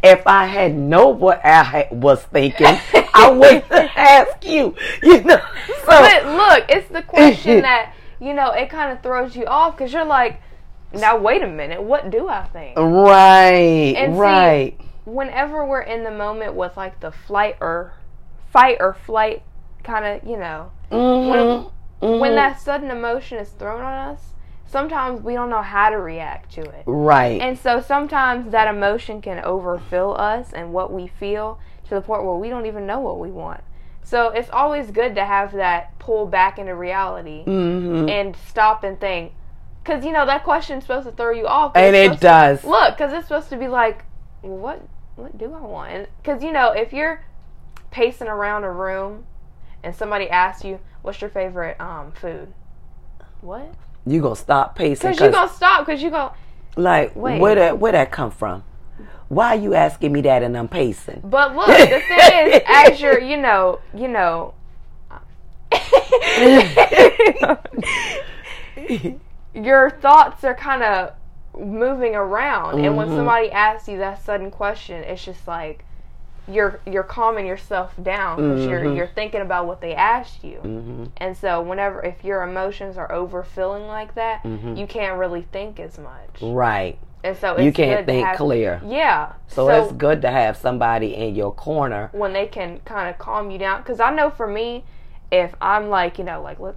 If 0.03 0.27
I 0.27 0.47
had 0.47 0.75
known 0.77 1.19
what 1.19 1.45
I 1.45 1.89
was 1.91 2.23
thinking, 2.25 2.67
I 3.15 3.31
wouldn't 3.33 3.65
ask 3.97 4.45
you. 4.45 4.75
You 5.03 5.23
know, 5.23 5.41
so 5.85 5.87
But 5.87 6.27
look, 6.27 6.65
it's 6.69 6.89
the 6.89 7.03
question 7.03 7.63
that 7.63 7.95
you 8.21 8.35
know 8.35 8.51
it 8.53 8.71
kind 8.71 8.93
of 8.93 9.03
throws 9.03 9.37
you 9.37 9.47
off 9.47 9.77
because 9.77 9.93
you're 9.93 10.05
like, 10.05 10.41
now 10.93 11.17
wait 11.19 11.43
a 11.43 11.49
minute, 11.49 11.83
what 11.83 12.11
do 12.11 12.29
I 12.29 12.45
think? 12.47 12.77
right, 12.77 13.95
And 13.97 14.15
see, 14.15 14.21
right, 14.21 14.81
Whenever 15.05 15.65
we're 15.65 15.81
in 15.83 16.05
the 16.05 16.11
moment 16.11 16.55
with 16.55 16.77
like 16.77 17.01
the 17.01 17.11
flight 17.11 17.57
or 17.61 17.95
fight 18.53 18.77
or 18.81 18.95
flight 18.95 19.43
kind 19.83 20.05
of, 20.05 20.29
you 20.29 20.37
know, 20.37 20.71
Mhm, 20.91 21.71
when 22.01 22.33
mhm. 22.33 22.35
that 22.35 22.61
sudden 22.61 22.91
emotion 22.91 23.39
is 23.39 23.49
thrown 23.51 23.81
on 23.81 23.93
us, 24.15 24.33
sometimes 24.69 25.21
we 25.23 25.33
don't 25.35 25.51
know 25.51 25.63
how 25.63 25.91
to 25.91 25.97
react 25.99 26.53
to 26.53 26.61
it. 26.61 26.85
right, 26.87 27.41
And 27.41 27.59
so 27.59 27.81
sometimes 27.81 28.53
that 28.53 28.69
emotion 28.73 29.21
can 29.21 29.43
overfill 29.45 30.15
us 30.21 30.53
and 30.53 30.73
what 30.73 30.93
we 30.93 31.07
feel 31.09 31.59
to 31.89 31.95
the 31.97 32.01
point 32.01 32.23
where 32.23 32.35
we 32.37 32.49
don't 32.51 32.67
even 32.67 32.87
know 32.87 33.01
what 33.01 33.19
we 33.19 33.31
want. 33.31 33.63
So 34.03 34.29
it's 34.29 34.51
always 34.51 34.91
good 34.91 35.15
to 35.17 35.25
have 35.25 35.53
that 35.53 35.99
pull 35.99 36.27
back 36.27 36.59
into 36.59 36.75
reality 36.75 37.45
Mhm. 37.47 38.09
and 38.11 38.37
stop 38.37 38.85
and 38.85 38.99
think. 39.01 39.33
Because, 39.83 40.05
you 40.05 40.13
know, 40.13 40.27
that 40.27 40.45
question's 40.45 40.85
supposed 40.85 41.07
to 41.07 41.13
throw 41.13 41.31
you 41.31 41.47
off. 41.47 41.73
and 41.75 41.97
it 41.97 42.05
supposed 42.05 42.21
to- 42.21 42.27
does. 42.27 42.65
Look, 42.65 42.97
because 42.97 43.13
it's 43.13 43.27
supposed 43.29 43.49
to 43.51 43.57
be 43.57 43.69
like, 43.69 44.05
what, 44.43 44.81
what 45.17 45.37
do 45.39 45.55
I 45.55 45.61
want? 45.61 46.09
Because, 46.23 46.43
you 46.43 46.53
know, 46.53 46.73
if 46.73 46.93
you're 46.93 47.23
pacing 47.91 48.29
around 48.29 48.65
a 48.65 48.71
room 48.71 49.25
and 49.83 49.95
somebody 49.95 50.29
asks 50.29 50.63
you, 50.65 50.79
what's 51.03 51.21
your 51.23 51.31
favorite 51.31 51.81
um, 51.81 52.13
food? 52.13 52.53
What? 53.41 53.69
You 54.11 54.23
gonna 54.23 54.37
stop 54.37 54.75
pacing? 54.75 55.11
Because 55.11 55.21
you're 55.21 55.31
going 55.33 55.49
to 55.49 55.55
stop 55.55 55.87
because 55.87 56.03
you 56.03 56.11
go, 56.11 56.33
like 56.77 57.15
Wait. 57.15 57.41
where 57.41 57.55
that 57.55 57.79
where 57.79 57.93
that 57.93 58.11
come 58.11 58.31
from? 58.31 58.65
Why 59.29 59.49
are 59.49 59.57
you 59.61 59.75
asking 59.75 60.13
me 60.13 60.23
that 60.23 60.43
and 60.43 60.57
I'm 60.57 60.69
pacing? 60.69 61.21
But 61.25 61.55
look, 61.55 61.67
the 61.67 62.01
thing 62.09 62.49
is, 62.53 62.63
as 62.67 63.01
you're, 63.01 63.21
you 63.21 63.37
know, 63.37 63.81
you 63.95 64.09
know, 64.09 64.55
your 69.55 69.91
thoughts 69.91 70.45
are 70.45 70.55
kind 70.55 70.83
of 70.83 71.13
moving 71.59 72.15
around, 72.15 72.85
and 72.85 72.97
when 72.97 73.09
Mhm. 73.09 73.17
somebody 73.17 73.51
asks 73.51 73.89
you 73.89 73.99
that 73.99 74.23
sudden 74.23 74.51
question, 74.51 75.03
it's 75.05 75.25
just 75.25 75.47
like 75.49 75.85
you're 76.49 76.81
you're 76.87 77.03
calming 77.03 77.47
yourself 77.47 77.93
down 78.03 78.37
because 78.37 78.65
you're 78.67 78.81
Mhm. 78.81 78.97
you're 78.97 79.07
thinking 79.07 79.41
about 79.43 79.67
what 79.67 79.81
they 79.81 79.95
asked 79.95 80.43
you. 80.43 80.59
hmm 80.59 81.05
And 81.19 81.37
so, 81.37 81.61
whenever 81.61 82.03
if 82.05 82.25
your 82.25 82.43
emotions 82.43 82.97
are 82.97 83.09
overfilling 83.09 83.87
like 83.87 84.15
that, 84.15 84.43
Mhm. 84.45 84.77
you 84.79 84.87
can't 84.87 85.19
really 85.19 85.43
think 85.43 85.79
as 85.79 85.99
much. 85.99 86.41
Right. 86.43 86.99
And 87.25 87.37
so, 87.37 87.55
it's 87.55 87.63
You 87.65 87.73
can't 87.73 87.99
good 88.01 88.07
think 88.07 88.27
have- 88.27 88.37
clear. 88.37 88.81
Yeah. 88.85 89.33
So, 89.49 89.69
it's 89.69 89.93
good 89.93 90.23
to 90.23 90.31
have 90.31 90.57
somebody 90.57 91.15
in 91.17 91.35
your 91.35 91.53
corner. 91.53 92.09
when 92.13 92.33
they 92.33 92.47
can 92.47 92.81
kind 92.85 93.09
of 93.11 93.19
calm 93.19 93.51
you 93.51 93.59
down. 93.59 93.79
Because 93.83 94.01
I 94.01 94.11
know 94.11 94.31
for 94.31 94.47
me, 94.47 94.85
if 95.31 95.55
I'm 95.61 95.91
like, 95.91 96.19
you 96.19 96.25
know, 96.25 96.41
like, 96.41 96.59
look, 96.61 96.77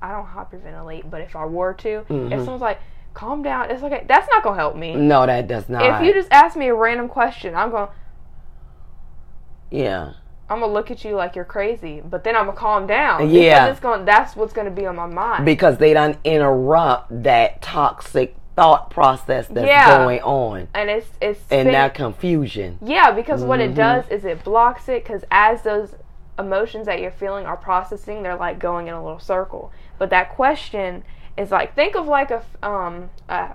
I 0.00 0.10
don't 0.12 0.26
hyperventilate, 0.26 1.08
but 1.10 1.20
if 1.20 1.36
I 1.36 1.44
were 1.44 1.74
to, 1.74 2.04
if 2.08 2.38
someone's 2.40 2.60
like, 2.62 2.78
calm 3.14 3.42
down, 3.42 3.70
it's 3.70 3.82
okay. 3.82 4.04
That's 4.08 4.26
not 4.30 4.42
gonna 4.42 4.56
help 4.56 4.74
me. 4.74 4.96
No, 4.96 5.26
that 5.26 5.46
does 5.46 5.68
not. 5.68 5.82
If 5.84 6.06
you 6.06 6.12
just 6.14 6.32
ask 6.32 6.56
me 6.56 6.68
a 6.68 6.74
random 6.74 7.08
question, 7.08 7.54
I'm 7.54 7.70
going, 7.70 7.86
to 7.86 7.92
yeah. 9.72 10.12
I'm 10.50 10.60
gonna 10.60 10.72
look 10.72 10.90
at 10.90 11.02
you 11.02 11.14
like 11.14 11.34
you're 11.34 11.46
crazy, 11.46 12.02
but 12.04 12.24
then 12.24 12.36
I'm 12.36 12.44
gonna 12.44 12.56
calm 12.58 12.86
down. 12.86 13.30
Yeah. 13.30 13.60
because 13.64 13.70
it's 13.70 13.80
going. 13.80 14.04
That's 14.04 14.36
what's 14.36 14.52
gonna 14.52 14.70
be 14.70 14.84
on 14.86 14.96
my 14.96 15.06
mind. 15.06 15.46
Because 15.46 15.78
they 15.78 15.94
don't 15.94 16.18
interrupt 16.24 17.22
that 17.22 17.62
toxic 17.62 18.36
thought 18.54 18.90
process 18.90 19.46
that's 19.46 19.66
Yeah. 19.66 19.96
going 19.96 20.20
on 20.20 20.68
and 20.74 20.90
it's 20.90 21.08
it's 21.22 21.40
and 21.50 21.68
that 21.70 21.94
confusion. 21.94 22.78
Yeah, 22.82 23.10
because 23.12 23.42
what 23.42 23.60
Mhm. 23.60 23.70
it 23.70 23.74
does 23.74 24.06
is 24.08 24.26
it 24.26 24.44
blocks 24.44 24.90
it 24.90 25.04
because 25.04 25.24
as 25.30 25.62
those 25.62 25.94
emotions 26.38 26.84
that 26.84 27.00
you're 27.00 27.10
feeling 27.10 27.46
are 27.46 27.56
processing, 27.56 28.22
they're 28.22 28.36
like 28.36 28.58
going 28.58 28.88
in 28.88 28.94
a 28.94 29.02
little 29.02 29.20
circle. 29.20 29.72
But 29.98 30.10
that 30.10 30.28
question 30.28 31.02
is 31.38 31.50
like 31.50 31.74
think 31.74 31.96
of 31.96 32.06
like 32.06 32.30
a 32.30 32.42
um 32.62 33.08
a, 33.26 33.52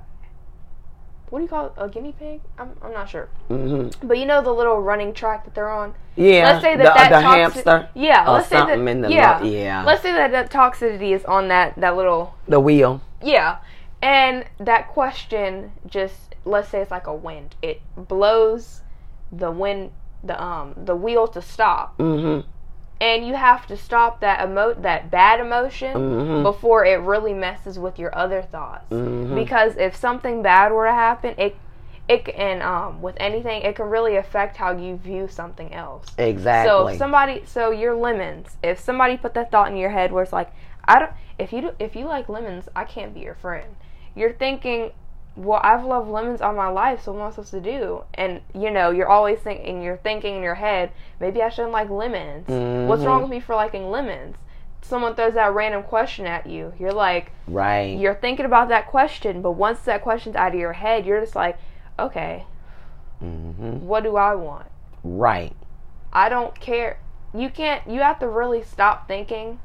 what 1.30 1.40
do 1.40 1.44
you 1.44 1.50
call 1.50 1.66
it? 1.68 1.74
A 1.78 1.90
guinea 1.90 2.14
pig? 2.18 2.42
I'm 2.58 2.72
I'm 2.82 2.94
not 2.94 3.10
sure. 3.10 3.30
hmm 3.48 3.90
But 4.04 4.18
you 4.18 4.26
know 4.26 4.42
the 4.42 4.52
little 4.54 4.82
running 4.82 5.14
track 5.14 5.46
that 5.46 5.54
they're 5.56 5.70
on. 5.70 5.94
Yeah. 6.16 6.52
Let's 6.52 6.64
say 6.64 6.76
that 6.78 6.84
the, 6.84 6.94
that 7.00 7.10
the 7.10 7.22
toxic- 7.22 7.66
hamster. 7.66 7.90
Yeah, 7.94 8.28
or 8.30 8.34
let's 8.36 8.48
say 8.48 8.56
that 8.58 8.80
in 8.80 9.02
the 9.02 9.12
yeah. 9.12 9.40
lo- 9.40 9.46
yeah. 9.48 9.84
Let's 9.84 10.02
say 10.02 10.14
that 10.14 10.32
that 10.32 10.50
toxicity 10.52 11.12
is 11.14 11.24
on 11.26 11.48
that 11.50 11.76
that 11.78 11.96
little 11.96 12.36
the 12.48 12.60
wheel. 12.60 13.02
yeah. 13.22 13.58
And 14.02 14.46
that 14.60 14.88
question 14.90 15.72
just 15.88 16.36
let's 16.46 16.70
say 16.70 16.82
it's 16.82 16.92
like 16.92 17.08
a 17.08 17.16
wind. 17.16 17.56
It 17.62 17.82
blows 17.96 18.82
the 19.32 19.52
wind 19.52 19.92
the 20.24 20.42
um 20.42 20.74
the 20.78 20.96
wheel 20.96 21.28
to 21.30 21.42
stop. 21.42 21.96
hmm 21.98 22.40
And 23.00 23.28
you 23.28 23.36
have 23.36 23.68
to 23.68 23.78
stop 23.78 24.22
that 24.22 24.44
emo 24.44 24.74
that 24.74 25.12
bad 25.12 25.40
emotion 25.40 25.94
Mhm. 25.94 26.44
before 26.44 26.84
it 26.86 27.00
really 27.02 27.34
messes 27.34 27.78
with 27.78 28.00
your 28.00 28.16
other 28.18 28.42
thoughts. 28.42 28.90
Mhm. 28.92 29.36
Because 29.36 29.76
if 29.78 29.96
something 29.96 30.42
bad 30.42 30.72
were 30.72 30.86
to 30.86 30.94
happen, 30.94 31.36
it 31.38 31.56
it 32.08 32.30
and 32.30 32.64
um 32.64 33.02
with 33.02 33.16
anything 33.20 33.62
it 33.64 33.76
can 33.76 33.90
really 33.90 34.16
affect 34.16 34.56
how 34.58 34.72
you 34.72 34.96
view 34.96 35.28
something 35.28 35.74
else. 35.74 36.06
Exactly. 36.18 36.70
So 36.70 36.88
if 36.88 36.98
somebody, 36.98 37.44
so 37.46 37.72
your 37.72 37.96
lemons. 37.96 38.58
If 38.64 38.80
somebody 38.80 39.18
put 39.18 39.34
that 39.34 39.52
thought 39.52 39.70
in 39.70 39.78
your 39.78 39.90
head 39.92 40.12
where 40.12 40.24
it's 40.24 40.34
like, 40.34 40.50
I 40.86 41.00
don't, 41.00 41.12
if 41.38 41.52
you 41.52 41.62
do, 41.62 41.72
if 41.80 41.96
you 41.96 42.06
like 42.06 42.30
lemons, 42.30 42.70
I 42.76 42.86
can't 42.86 43.14
be 43.14 43.20
your 43.20 43.36
friend. 43.36 43.76
You're 44.16 44.34
thinking, 44.34 44.92
well, 45.38 45.62
I've 45.64 45.86
loved 45.86 46.10
lemons 46.10 46.42
all 46.42 46.54
my 46.54 46.68
life, 46.68 47.04
so 47.04 47.14
what 47.14 47.22
am 47.22 47.28
I 47.28 47.30
supposed 47.30 47.52
to 47.52 47.62
do? 47.62 48.04
And 48.16 48.42
you 48.54 48.72
know, 48.72 48.92
you're 48.92 49.08
always 49.08 49.40
thinking, 49.40 49.82
you're 49.82 49.98
thinking 49.98 50.36
in 50.36 50.44
your 50.44 50.56
head, 50.56 50.92
maybe 51.20 51.42
I 51.42 51.50
shouldn't 51.50 51.74
like 51.74 51.90
lemons. 51.90 52.48
What's 52.90 53.04
wrong 53.04 53.22
with 53.22 53.32
me 53.32 53.40
for 53.40 53.56
liking 53.56 53.90
lemons? 53.90 54.36
Someone 54.82 55.16
throws 55.16 55.34
that 55.34 55.54
random 55.54 55.84
question 55.84 56.26
at 56.26 56.48
you. 56.48 56.74
You're 56.80 56.94
like, 56.94 57.32
right. 57.48 57.98
you're 57.98 58.16
thinking 58.16 58.46
about 58.46 58.70
that 58.70 58.88
question, 58.88 59.42
but 59.42 59.52
once 59.52 59.80
that 59.82 60.02
question's 60.02 60.36
out 60.36 60.54
of 60.54 60.60
your 60.60 60.74
head, 60.74 61.06
you're 61.06 61.20
just 61.20 61.36
like, 61.36 61.58
okay, 62.00 62.46
Mm-hmm. 63.24 63.86
What 63.86 64.04
do 64.04 64.16
I 64.16 64.36
want? 64.36 64.68
Right. 65.04 65.56
I 66.14 66.30
don't 66.30 66.60
care. 66.60 67.00
You 67.34 67.50
can't, 67.50 67.88
you 67.88 68.02
have 68.02 68.20
to 68.20 68.28
really 68.28 68.64
stop 68.64 69.08
thinking 69.08 69.60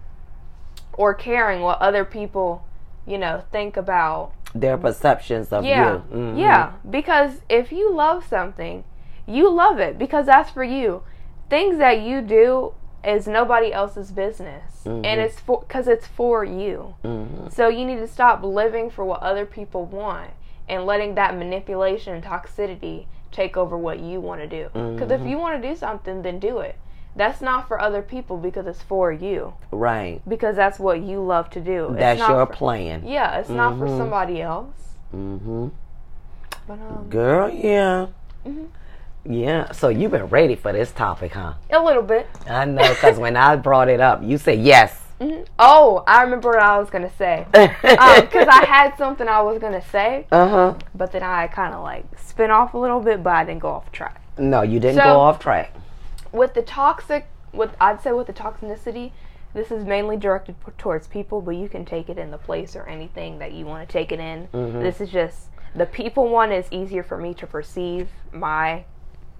or 0.94 1.14
caring 1.14 1.60
what 1.60 1.80
other 1.80 2.04
people, 2.04 2.66
you 3.06 3.18
know, 3.18 3.44
think 3.50 3.76
about. 3.76 4.32
Their 4.54 4.76
perceptions 4.76 5.52
of 5.52 5.64
Yeah. 5.64 5.92
you. 5.92 6.02
Mhm. 6.16 6.38
Yeah. 6.38 6.72
Because 6.88 7.40
if 7.48 7.72
you 7.72 7.92
love 7.92 8.24
something, 8.24 8.84
you 9.26 9.48
love 9.50 9.78
it 9.78 9.98
because 9.98 10.26
that's 10.26 10.50
for 10.50 10.64
you. 10.64 11.02
Things 11.48 11.78
that 11.78 12.00
you 12.00 12.20
do 12.20 12.74
is 13.04 13.26
nobody 13.26 13.72
else's 13.72 14.12
business. 14.12 14.82
Mhm. 14.84 15.04
And 15.04 15.20
it's 15.20 15.40
for, 15.40 15.60
because 15.60 15.88
it's 15.88 16.06
for 16.06 16.44
you. 16.44 16.94
Mhm. 17.04 17.52
So 17.52 17.68
you 17.68 17.84
need 17.84 17.98
to 17.98 18.06
stop 18.06 18.42
living 18.44 18.90
for 18.90 19.04
what 19.04 19.22
other 19.22 19.46
people 19.46 19.84
want 19.84 20.30
and 20.68 20.86
letting 20.86 21.14
that 21.16 21.36
manipulation 21.36 22.14
and 22.14 22.22
toxicity 22.24 23.06
take 23.30 23.56
over 23.56 23.76
what 23.76 23.98
you 23.98 24.20
want 24.20 24.40
to 24.42 24.46
do. 24.46 24.68
Because 24.72 25.10
if 25.10 25.20
Mhm. 25.22 25.28
you 25.30 25.38
want 25.38 25.60
to 25.60 25.68
do 25.68 25.74
something, 25.74 26.22
then 26.22 26.38
do 26.38 26.58
it. 26.58 26.76
That's 27.14 27.40
not 27.42 27.68
for 27.68 27.80
other 27.80 28.00
people 28.02 28.38
because 28.38 28.66
it's 28.66 28.82
for 28.82 29.12
you. 29.12 29.54
Right. 29.70 30.20
Because 30.26 30.56
that's 30.56 30.78
what 30.78 31.00
you 31.02 31.20
love 31.22 31.50
to 31.50 31.60
do. 31.60 31.88
It's 31.90 31.98
That's 31.98 32.18
not 32.20 32.30
your 32.30 32.46
for- 32.46 32.52
plan. 32.54 33.02
Yeah, 33.06 33.38
it's 33.38 33.50
not 33.50 33.78
for 33.78 33.86
Mhm. 33.86 33.98
somebody 33.98 34.40
else. 34.40 34.74
Mm-hmm. 35.14 35.68
But 36.66 36.72
um, 36.74 37.06
Girl, 37.10 37.50
yeah. 37.50 38.06
Mm-hmm. 38.46 38.64
Yeah. 39.32 39.70
So 39.72 39.88
you've 39.88 40.10
been 40.10 40.26
ready 40.26 40.56
for 40.56 40.72
this 40.72 40.90
topic, 40.92 41.32
huh? 41.32 41.54
a 41.70 41.82
little 41.82 42.02
bit. 42.02 42.26
I 42.48 42.64
know, 42.64 42.88
because 42.88 43.18
when 43.18 43.36
I 43.36 43.56
brought 43.56 43.88
it 43.88 44.00
up, 44.00 44.22
you 44.22 44.38
said 44.38 44.58
yes. 44.60 44.98
Mhm. 45.20 45.46
Oh, 45.58 46.02
I 46.06 46.22
remember 46.22 46.48
what 46.48 46.58
I 46.60 46.78
was 46.78 46.90
gonna 46.90 47.10
say. 47.18 47.46
Because 47.52 48.48
I 48.48 48.64
had 48.64 48.96
something 48.96 49.28
I 49.28 49.40
was 49.42 49.58
gonna 49.60 49.82
say, 49.92 50.26
uh 50.32 50.48
huh. 50.48 50.74
but 50.94 51.12
then 51.12 51.22
I 51.22 51.46
kind 51.46 51.74
of 51.74 51.82
like 51.82 52.04
spin 52.18 52.50
off 52.50 52.74
a 52.74 52.78
little 52.78 52.98
bit, 53.00 53.22
but 53.22 53.34
I 53.34 53.44
didn't 53.44 53.60
go 53.60 53.68
off 53.68 53.92
track. 53.92 54.20
No, 54.38 54.62
you 54.62 54.80
didn't 54.80 54.96
So- 54.96 55.04
go 55.04 55.20
off 55.20 55.38
track. 55.38 55.72
With 56.32 56.54
the 56.54 56.62
toxic 56.62 57.26
with 57.52 57.76
I'd 57.80 58.00
say 58.02 58.12
with 58.12 58.26
the 58.26 58.32
toxicity, 58.32 59.12
this 59.54 59.70
is 59.70 59.84
mainly 59.84 60.16
directed 60.16 60.56
p- 60.64 60.72
towards 60.78 61.06
people, 61.06 61.40
but 61.42 61.52
you 61.56 61.68
can 61.68 61.84
take 61.84 62.08
it 62.08 62.16
in 62.18 62.30
the 62.30 62.38
place 62.38 62.74
or 62.74 62.84
anything 62.86 63.38
that 63.40 63.52
you 63.52 63.66
want 63.66 63.86
to 63.86 63.92
take 63.92 64.10
it 64.10 64.18
in. 64.20 64.48
Mhm. 64.52 64.80
This 64.82 65.00
is 65.00 65.10
just 65.10 65.50
the 65.74 65.84
people 65.86 66.28
one 66.28 66.50
is 66.52 66.66
easier 66.70 67.02
for 67.02 67.16
me 67.18 67.34
to 67.34 67.46
perceive 67.46 68.08
my 68.32 68.84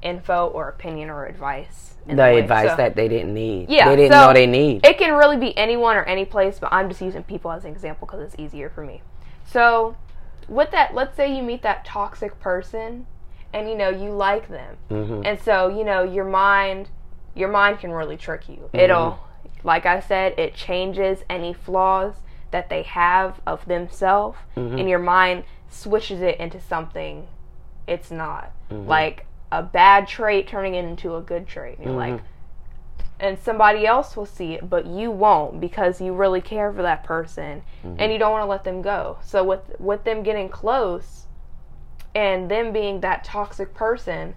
info 0.03 0.49
or 0.49 0.69
opinion 0.69 1.09
or 1.11 1.25
advice. 1.27 1.95
The 2.07 2.23
advice 2.37 2.71
So- 2.71 2.77
that 2.77 2.97
they 2.97 3.07
didn't 3.09 3.33
need. 3.33 3.71
Yeah, 3.71 3.89
They 3.89 3.97
didn't 3.97 4.13
so 4.13 4.27
know 4.27 4.33
they 4.33 4.47
need. 4.47 4.85
it 4.85 4.99
can 4.99 5.15
really 5.15 5.37
be 5.37 5.57
anyone 5.57 5.97
or 5.97 6.03
any 6.03 6.25
place, 6.25 6.59
but 6.59 6.73
I'm 6.73 6.89
just 6.89 7.01
using 7.01 7.23
people 7.23 7.53
as 7.53 7.65
an 7.65 7.71
example 7.71 8.07
because 8.07 8.21
it's 8.21 8.35
easier 8.39 8.69
for 8.69 8.83
me. 8.83 9.01
So, 9.47 9.95
with 10.49 10.73
that, 10.73 10.95
let's 10.95 11.17
say 11.17 11.33
you 11.35 11.43
meet 11.43 11.63
that 11.63 11.85
toxic 11.85 12.39
person, 12.41 13.07
and 13.53 13.69
you 13.69 13.75
know 13.77 13.89
you 13.89 14.11
like 14.11 14.49
them, 14.49 14.77
Mhm. 14.91 15.23
and 15.27 15.41
so 15.41 15.69
you 15.69 15.85
know 15.85 16.03
your 16.03 16.25
mind, 16.25 16.89
your 17.35 17.49
mind 17.49 17.79
can 17.81 17.93
really 17.93 18.17
trick 18.17 18.49
you. 18.49 18.69
It'll, 18.73 19.19
like 19.65 19.87
I 19.87 20.01
said, 20.01 20.35
it 20.39 20.55
changes 20.55 21.25
any 21.31 21.53
flaws 21.53 22.15
that 22.51 22.69
they 22.69 22.83
have 22.83 23.41
of 23.47 23.65
themselves, 23.67 24.39
Mhm. 24.57 24.81
and 24.81 24.89
your 24.89 24.99
mind 24.99 25.45
switches 25.69 26.21
it 26.21 26.39
into 26.39 26.61
something 26.61 27.27
it's 27.87 28.11
not, 28.11 28.51
Mhm. 28.71 28.87
like 28.87 29.27
a 29.51 29.63
bad 29.63 30.07
trait 30.07 30.47
turning 30.47 30.75
it 30.75 30.85
into 30.85 31.17
a 31.17 31.21
good 31.21 31.47
trait. 31.47 31.79
And 31.79 31.87
you're 31.87 31.95
Mhm. 31.95 32.13
like, 32.13 32.21
and 33.21 33.39
somebody 33.39 33.87
else 33.87 34.17
will 34.17 34.27
see 34.27 34.55
it, 34.55 34.69
but 34.69 34.87
you 34.87 35.11
won't 35.11 35.61
because 35.61 36.01
you 36.01 36.13
really 36.13 36.41
care 36.41 36.73
for 36.73 36.83
that 36.83 37.05
person 37.05 37.63
Mm-hmm. 37.85 37.97
and 37.99 38.13
you 38.13 38.19
don't 38.19 38.33
want 38.33 38.43
to 38.43 38.47
let 38.51 38.65
them 38.65 38.83
go. 38.83 39.19
So 39.23 39.45
with 39.45 39.79
with 39.81 40.05
them 40.05 40.23
getting 40.23 40.49
close 40.49 41.27
and 42.15 42.51
them 42.51 42.73
being 42.73 43.01
that 43.01 43.25
toxic 43.25 43.75
person, 43.75 44.35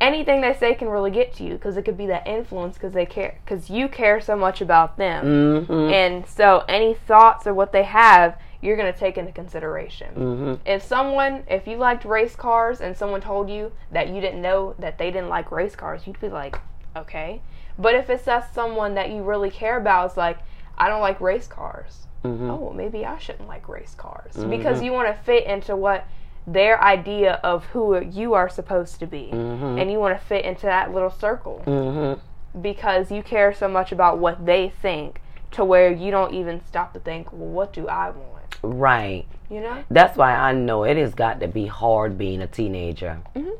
anything 0.00 0.40
they 0.40 0.54
say 0.54 0.74
can 0.74 0.88
really 0.88 1.10
get 1.10 1.32
to 1.34 1.44
you 1.44 1.54
because 1.54 1.76
it 1.76 1.84
could 1.84 1.96
be 1.98 2.06
that 2.06 2.26
influence 2.26 2.74
because 2.74 2.92
they 2.92 3.06
care 3.06 3.38
because 3.44 3.68
you 3.68 3.88
care 3.88 4.20
so 4.20 4.36
much 4.36 4.60
about 4.60 4.96
them. 4.96 5.66
Mhm. 5.66 5.92
And 5.92 6.26
so 6.26 6.64
any 6.68 6.94
thoughts 6.94 7.46
or 7.46 7.54
what 7.54 7.72
they 7.72 7.82
have, 7.82 8.38
you're 8.60 8.76
going 8.76 8.92
to 8.92 8.98
take 8.98 9.18
into 9.18 9.32
consideration. 9.32 10.14
Mhm. 10.14 10.58
If 10.66 10.82
someone, 10.82 11.44
if 11.48 11.66
you 11.66 11.76
liked 11.76 12.04
race 12.04 12.36
cars 12.36 12.80
and 12.80 12.96
someone 12.96 13.20
told 13.20 13.50
you 13.50 13.72
that 13.92 14.08
you 14.08 14.20
didn't 14.20 14.42
know 14.42 14.74
that 14.78 14.98
they 14.98 15.10
didn't 15.10 15.28
like 15.28 15.50
race 15.52 15.76
cars, 15.76 16.06
you'd 16.06 16.20
be 16.20 16.28
like, 16.28 16.58
okay. 16.96 17.40
But 17.78 17.94
if 17.94 18.10
it's 18.10 18.24
that 18.24 18.52
someone 18.52 18.94
that 18.94 19.10
you 19.10 19.22
really 19.22 19.50
care 19.50 19.76
about, 19.76 20.06
it's 20.06 20.16
like, 20.16 20.38
I 20.76 20.88
don't 20.88 21.00
like 21.00 21.20
race 21.20 21.46
cars. 21.46 22.06
Mhm. 22.24 22.50
Oh, 22.50 22.56
well, 22.56 22.72
maybe 22.72 23.06
I 23.06 23.18
shouldn't 23.18 23.48
like 23.48 23.68
race 23.68 23.94
cars. 23.94 24.36
Because 24.44 24.82
you 24.82 24.92
want 24.92 25.06
to 25.08 25.14
fit 25.14 25.44
into 25.46 25.76
what 25.76 26.04
their 26.52 26.82
idea 26.82 27.34
of 27.44 27.64
who 27.66 28.00
you 28.00 28.34
are 28.34 28.48
supposed 28.48 28.98
to 29.00 29.06
be. 29.06 29.30
Mhm. 29.32 29.80
And 29.80 29.92
you 29.92 29.98
want 29.98 30.18
to 30.18 30.24
fit 30.24 30.44
into 30.44 30.66
that 30.66 30.92
little 30.92 31.10
circle 31.10 31.62
Mhm. 31.66 32.18
because 32.60 33.10
you 33.10 33.22
care 33.22 33.52
so 33.52 33.68
much 33.68 33.92
about 33.92 34.18
what 34.18 34.46
they 34.46 34.70
think 34.70 35.20
to 35.50 35.64
where 35.64 35.90
you 35.90 36.10
don't 36.10 36.32
even 36.34 36.60
stop 36.64 36.92
to 36.94 37.00
think, 37.00 37.28
well, 37.32 37.48
what 37.50 37.72
do 37.72 37.86
I 37.88 38.06
want? 38.10 38.58
Right. 38.62 39.26
You 39.50 39.60
know? 39.60 39.78
That's 39.90 40.16
why 40.16 40.34
I 40.34 40.52
know 40.52 40.84
it 40.84 40.96
has 40.96 41.14
got 41.14 41.40
to 41.40 41.48
be 41.48 41.66
hard 41.66 42.16
being 42.18 42.40
a 42.42 42.46
teenager. 42.46 43.18
Mhm. 43.34 43.52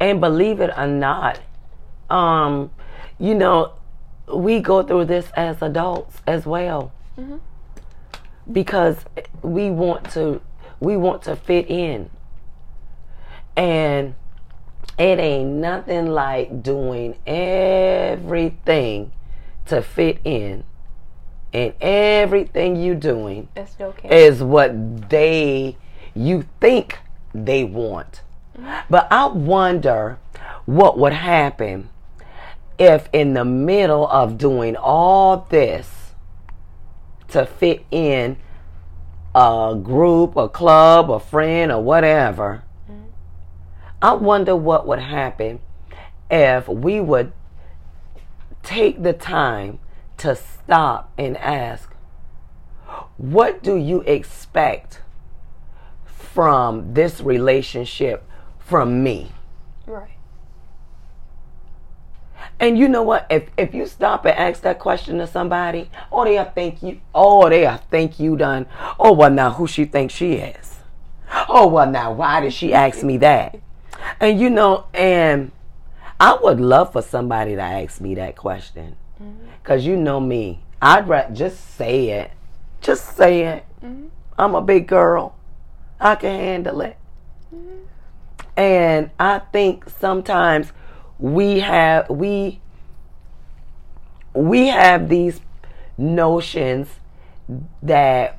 And 0.00 0.20
believe 0.20 0.60
it 0.60 0.70
or 0.76 0.86
not, 0.86 1.40
um, 2.10 2.70
you 3.18 3.34
know, 3.34 3.72
we 4.32 4.60
go 4.60 4.82
through 4.82 5.06
this 5.06 5.30
as 5.36 5.62
adults 5.62 6.20
as 6.26 6.46
well. 6.46 6.92
Mhm. 7.18 7.40
Because 8.50 9.04
we 9.42 9.70
want 9.70 10.10
to 10.10 10.40
we 10.80 10.96
want 10.96 11.22
to 11.22 11.36
fit 11.36 11.70
in. 11.70 12.10
And 13.56 14.14
it 14.98 15.18
ain't 15.18 15.50
nothing 15.50 16.06
like 16.06 16.62
doing 16.62 17.16
everything 17.26 19.12
to 19.66 19.82
fit 19.82 20.18
in. 20.24 20.64
And 21.52 21.72
everything 21.80 22.76
you 22.76 22.94
doing 22.94 23.48
still 23.66 23.94
is 24.04 24.42
what 24.42 25.08
they 25.08 25.76
you 26.14 26.44
think 26.60 26.98
they 27.32 27.64
want. 27.64 28.22
But 28.90 29.06
I 29.10 29.26
wonder 29.26 30.18
what 30.66 30.98
would 30.98 31.12
happen 31.12 31.90
if 32.78 33.08
in 33.12 33.34
the 33.34 33.44
middle 33.44 34.06
of 34.08 34.36
doing 34.36 34.76
all 34.76 35.46
this 35.48 36.12
to 37.28 37.46
fit 37.46 37.84
in 37.90 38.36
a 39.34 39.78
group, 39.82 40.36
a 40.36 40.48
club, 40.48 41.10
a 41.10 41.20
friend, 41.20 41.70
or 41.70 41.82
whatever, 41.82 42.64
I 44.00 44.12
wonder 44.14 44.54
what 44.54 44.86
would 44.86 45.00
happen 45.00 45.60
if 46.30 46.68
we 46.68 47.00
would 47.00 47.32
take 48.62 49.02
the 49.02 49.12
time 49.12 49.80
to 50.18 50.36
stop 50.36 51.12
and 51.18 51.36
ask, 51.38 51.92
what 53.16 53.62
do 53.62 53.76
you 53.76 54.02
expect 54.02 55.00
from 56.04 56.94
this 56.94 57.20
relationship 57.20 58.24
from 58.58 59.02
me? 59.02 59.32
right. 59.86 60.17
And 62.60 62.76
you 62.76 62.88
know 62.88 63.02
what? 63.02 63.26
If 63.30 63.50
if 63.56 63.72
you 63.72 63.86
stop 63.86 64.24
and 64.24 64.36
ask 64.36 64.62
that 64.62 64.78
question 64.78 65.18
to 65.18 65.26
somebody, 65.26 65.90
oh 66.10 66.24
they 66.24 66.42
think 66.54 66.82
you 66.82 67.00
oh 67.14 67.48
they 67.48 67.72
think 67.90 68.18
you 68.18 68.36
done 68.36 68.66
oh 68.98 69.12
well 69.12 69.30
now 69.30 69.50
who 69.52 69.66
she 69.66 69.84
thinks 69.84 70.14
she 70.14 70.34
is. 70.34 70.76
Oh 71.48 71.68
well 71.68 71.90
now 71.90 72.12
why 72.12 72.40
did 72.40 72.52
she 72.52 72.74
ask 72.74 73.02
me 73.04 73.16
that? 73.18 73.58
And 74.20 74.40
you 74.40 74.50
know, 74.50 74.86
and 74.92 75.52
I 76.18 76.36
would 76.42 76.60
love 76.60 76.92
for 76.92 77.02
somebody 77.02 77.54
to 77.54 77.62
ask 77.62 78.00
me 78.00 78.16
that 78.16 78.34
question. 78.36 78.96
Mm-hmm. 79.22 79.46
Cause 79.62 79.84
you 79.84 79.96
know 79.96 80.18
me. 80.18 80.64
I'd 80.80 81.08
ra- 81.08 81.30
just 81.30 81.76
say 81.76 82.10
it. 82.10 82.30
Just 82.80 83.16
say 83.16 83.42
it. 83.42 83.64
Mm-hmm. 83.82 84.06
I'm 84.38 84.54
a 84.54 84.62
big 84.62 84.86
girl. 84.86 85.36
I 86.00 86.14
can 86.14 86.38
handle 86.38 86.80
it. 86.80 86.96
Mm-hmm. 87.54 87.84
And 88.56 89.10
I 89.18 89.40
think 89.52 89.88
sometimes 89.88 90.72
we 91.18 91.60
have 91.60 92.08
we 92.08 92.60
we 94.34 94.68
have 94.68 95.08
these 95.08 95.40
notions 95.96 96.88
that 97.82 98.38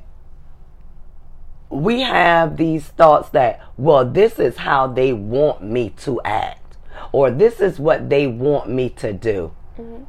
we 1.68 2.00
have 2.00 2.56
these 2.56 2.84
thoughts 2.84 3.28
that 3.30 3.60
well 3.76 4.04
this 4.04 4.38
is 4.38 4.58
how 4.58 4.86
they 4.86 5.12
want 5.12 5.62
me 5.62 5.90
to 5.90 6.20
act 6.22 6.76
or 7.12 7.30
this 7.30 7.60
is 7.60 7.78
what 7.78 8.08
they 8.10 8.26
want 8.26 8.68
me 8.68 8.88
to 8.88 9.12
do. 9.12 9.52
Mm-hmm. 9.78 10.04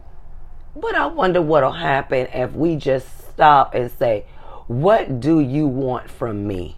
But 0.80 0.96
i 0.96 1.06
wonder 1.06 1.42
what'll 1.42 1.72
happen 1.74 2.28
if 2.34 2.54
we 2.54 2.78
just 2.78 3.30
stop 3.30 3.74
and 3.74 3.92
say 3.92 4.26
what 4.68 5.20
do 5.20 5.42
you 5.42 5.68
want 5.68 6.10
from 6.10 6.48
me 6.48 6.78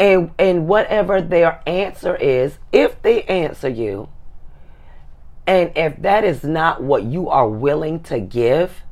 and 0.00 0.30
and 0.38 0.66
whatever 0.66 1.20
their 1.20 1.60
answer 1.66 2.16
is 2.16 2.58
if 2.72 3.00
they 3.02 3.22
answer 3.24 3.68
you 3.68 4.08
and 5.46 5.72
if 5.76 6.00
that 6.00 6.24
is 6.24 6.42
not 6.44 6.82
what 6.82 7.02
you 7.02 7.28
are 7.28 7.48
willing 7.48 8.00
to 8.00 8.20
give 8.20 8.82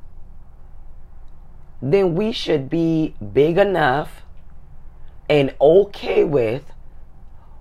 then 1.83 2.15
we 2.15 2.33
should 2.33 2.69
be 2.69 3.15
big 3.33 3.57
enough 3.57 4.23
and 5.29 5.55
okay 5.61 6.25
with 6.25 6.73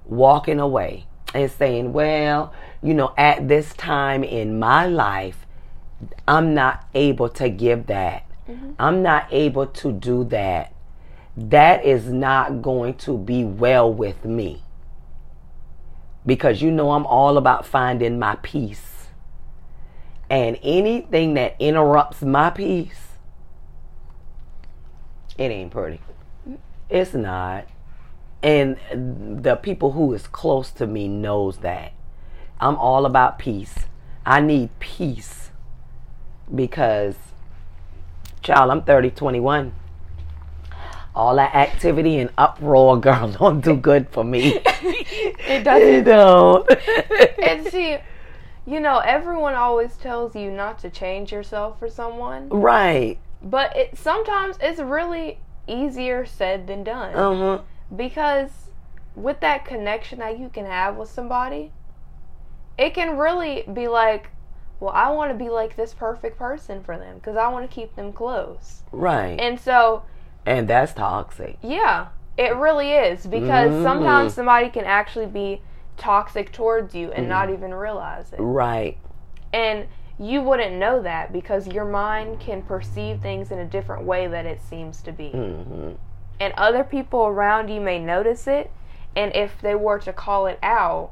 walking 0.05 0.59
away 0.59 1.05
and 1.33 1.49
saying, 1.51 1.93
well, 1.93 2.53
you 2.81 2.93
know, 2.93 3.13
at 3.17 3.47
this 3.47 3.73
time 3.73 4.23
in 4.23 4.59
my 4.59 4.85
life, 4.87 5.45
I'm 6.27 6.53
not 6.53 6.87
able 6.93 7.29
to 7.29 7.49
give 7.49 7.87
that. 7.87 8.25
Mm-hmm. 8.47 8.71
I'm 8.79 9.03
not 9.03 9.27
able 9.31 9.67
to 9.67 9.91
do 9.91 10.23
that. 10.25 10.73
That 11.37 11.85
is 11.85 12.07
not 12.07 12.61
going 12.61 12.95
to 12.95 13.17
be 13.17 13.43
well 13.43 13.91
with 13.91 14.25
me. 14.25 14.63
Because 16.25 16.61
you 16.61 16.71
know, 16.71 16.91
I'm 16.91 17.05
all 17.05 17.37
about 17.37 17.65
finding 17.65 18.19
my 18.19 18.35
peace. 18.37 19.07
And 20.29 20.59
anything 20.61 21.33
that 21.35 21.55
interrupts 21.59 22.21
my 22.21 22.49
peace, 22.49 23.07
it 25.37 25.51
ain't 25.51 25.71
pretty. 25.71 26.01
It's 26.89 27.13
not. 27.13 27.67
And 28.43 28.77
the 29.43 29.55
people 29.55 29.93
who 29.93 30.13
is 30.13 30.27
close 30.27 30.71
to 30.71 30.87
me 30.87 31.07
knows 31.07 31.59
that. 31.59 31.93
I'm 32.59 32.75
all 32.75 33.05
about 33.05 33.39
peace. 33.39 33.75
I 34.25 34.41
need 34.41 34.69
peace 34.79 35.51
because 36.53 37.15
child, 38.41 38.71
I'm 38.71 38.83
30, 38.83 39.11
21. 39.11 39.73
All 41.15 41.35
that 41.35 41.55
activity 41.55 42.19
and 42.19 42.29
uproar, 42.37 42.97
girl, 43.01 43.31
don't 43.31 43.61
do 43.61 43.75
good 43.75 44.07
for 44.09 44.23
me. 44.23 44.61
it 44.65 45.63
doesn't. 45.63 45.89
It 45.89 46.03
don't. 46.05 46.69
and 47.43 47.67
see, 47.67 47.97
you 48.65 48.79
know, 48.79 48.99
everyone 48.99 49.55
always 49.55 49.95
tells 49.97 50.35
you 50.35 50.51
not 50.51 50.79
to 50.79 50.89
change 50.89 51.31
yourself 51.31 51.79
for 51.79 51.89
someone. 51.89 52.49
Right. 52.49 53.19
But 53.41 53.75
it 53.75 53.97
sometimes 53.97 54.57
it's 54.61 54.79
really 54.79 55.39
easier 55.67 56.25
said 56.25 56.67
than 56.67 56.83
done. 56.83 57.15
Uh-huh. 57.15 57.61
Because 57.95 58.49
with 59.15 59.39
that 59.39 59.65
connection 59.65 60.19
that 60.19 60.37
you 60.39 60.49
can 60.49 60.65
have 60.65 60.95
with 60.97 61.09
somebody, 61.09 61.71
it 62.77 62.93
can 62.93 63.17
really 63.17 63.63
be 63.73 63.87
like, 63.87 64.29
well, 64.79 64.91
I 64.93 65.09
want 65.11 65.31
to 65.31 65.37
be 65.37 65.49
like 65.49 65.75
this 65.75 65.93
perfect 65.93 66.37
person 66.37 66.83
for 66.83 66.97
them 66.97 67.15
because 67.15 67.35
I 67.35 67.47
want 67.49 67.69
to 67.69 67.73
keep 67.73 67.95
them 67.95 68.13
close. 68.13 68.83
Right. 68.91 69.39
And 69.39 69.59
so. 69.59 70.03
And 70.45 70.67
that's 70.67 70.93
toxic. 70.93 71.57
Yeah, 71.61 72.07
it 72.37 72.55
really 72.55 72.91
is 72.91 73.25
because 73.27 73.71
mm-hmm. 73.71 73.83
sometimes 73.83 74.33
somebody 74.33 74.69
can 74.69 74.85
actually 74.85 75.27
be 75.27 75.61
toxic 75.97 76.51
towards 76.51 76.95
you 76.95 77.11
and 77.11 77.25
mm. 77.25 77.29
not 77.29 77.49
even 77.49 77.73
realize 77.73 78.31
it. 78.31 78.39
Right. 78.39 78.97
And 79.51 79.87
you 80.17 80.41
wouldn't 80.41 80.75
know 80.75 81.01
that 81.01 81.31
because 81.31 81.67
your 81.67 81.85
mind 81.85 82.39
can 82.39 82.61
perceive 82.61 83.21
things 83.21 83.51
in 83.51 83.59
a 83.59 83.65
different 83.65 84.03
way 84.03 84.27
that 84.27 84.45
it 84.45 84.61
seems 84.61 85.01
to 85.03 85.11
be. 85.11 85.31
Mm-hmm. 85.33 85.91
And 86.39 86.53
other 86.53 86.83
people 86.83 87.25
around 87.25 87.69
you 87.69 87.81
may 87.81 87.99
notice 87.99 88.47
it, 88.47 88.71
and 89.15 89.35
if 89.35 89.59
they 89.61 89.75
were 89.75 89.99
to 89.99 90.13
call 90.13 90.45
it 90.47 90.59
out, 90.63 91.11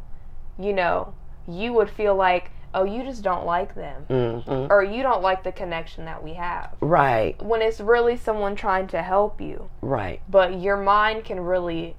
you 0.59 0.73
know, 0.73 1.13
you 1.47 1.73
would 1.73 1.89
feel 1.89 2.15
like, 2.15 2.51
oh, 2.73 2.83
you 2.83 3.03
just 3.03 3.23
don't 3.23 3.45
like 3.45 3.75
them. 3.75 4.05
Mm-hmm. 4.09 4.71
Or 4.71 4.83
you 4.83 5.03
don't 5.03 5.21
like 5.21 5.43
the 5.43 5.51
connection 5.51 6.05
that 6.05 6.23
we 6.23 6.33
have. 6.33 6.75
Right. 6.81 7.41
When 7.41 7.61
it's 7.61 7.79
really 7.79 8.17
someone 8.17 8.55
trying 8.55 8.87
to 8.87 9.01
help 9.01 9.41
you. 9.41 9.69
Right. 9.81 10.21
But 10.29 10.59
your 10.59 10.77
mind 10.77 11.25
can 11.25 11.39
really 11.39 11.95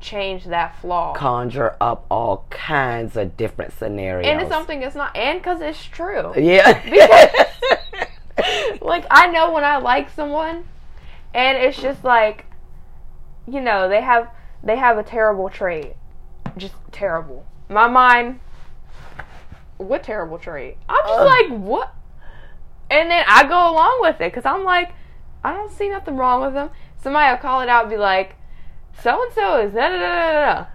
change 0.00 0.44
that 0.44 0.80
flaw. 0.80 1.14
Conjure 1.14 1.76
up 1.80 2.06
all 2.10 2.46
kinds 2.50 3.16
of 3.16 3.36
different 3.36 3.72
scenarios. 3.72 4.26
And 4.26 4.40
it's 4.40 4.50
something 4.50 4.80
that's 4.80 4.96
not, 4.96 5.16
and 5.16 5.38
because 5.38 5.60
it's 5.60 5.84
true. 5.84 6.32
Yeah. 6.36 6.82
Because, 6.84 8.80
like, 8.80 9.04
I 9.10 9.28
know 9.28 9.52
when 9.52 9.64
I 9.64 9.78
like 9.78 10.10
someone, 10.10 10.64
and 11.34 11.58
it's 11.58 11.80
just 11.80 12.04
like, 12.04 12.46
you 13.48 13.60
know, 13.60 13.88
they 13.88 14.00
have 14.00 14.28
they 14.62 14.76
have 14.76 14.98
a 14.98 15.02
terrible 15.02 15.48
trait, 15.48 15.94
just 16.56 16.74
terrible. 16.90 17.46
My 17.68 17.88
mind, 17.88 18.40
what 19.78 20.02
terrible 20.02 20.38
trait? 20.38 20.76
I'm 20.88 21.04
just 21.06 21.18
uh. 21.18 21.24
like, 21.24 21.48
what? 21.48 21.94
And 22.90 23.10
then 23.10 23.24
I 23.26 23.42
go 23.44 23.70
along 23.72 23.98
with 24.00 24.20
it 24.20 24.32
because 24.32 24.46
I'm 24.46 24.64
like, 24.64 24.92
I 25.42 25.52
don't 25.52 25.72
see 25.72 25.88
nothing 25.88 26.16
wrong 26.16 26.42
with 26.42 26.54
them. 26.54 26.70
Somebody 26.98 27.30
will 27.32 27.38
call 27.38 27.60
it 27.60 27.68
out 27.68 27.84
and 27.84 27.90
be 27.90 27.96
like, 27.96 28.36
so 29.02 29.22
and 29.22 29.32
so 29.32 29.60
is 29.60 29.74
da 29.74 29.88
da 29.88 29.98
da 29.98 30.54
da 30.54 30.66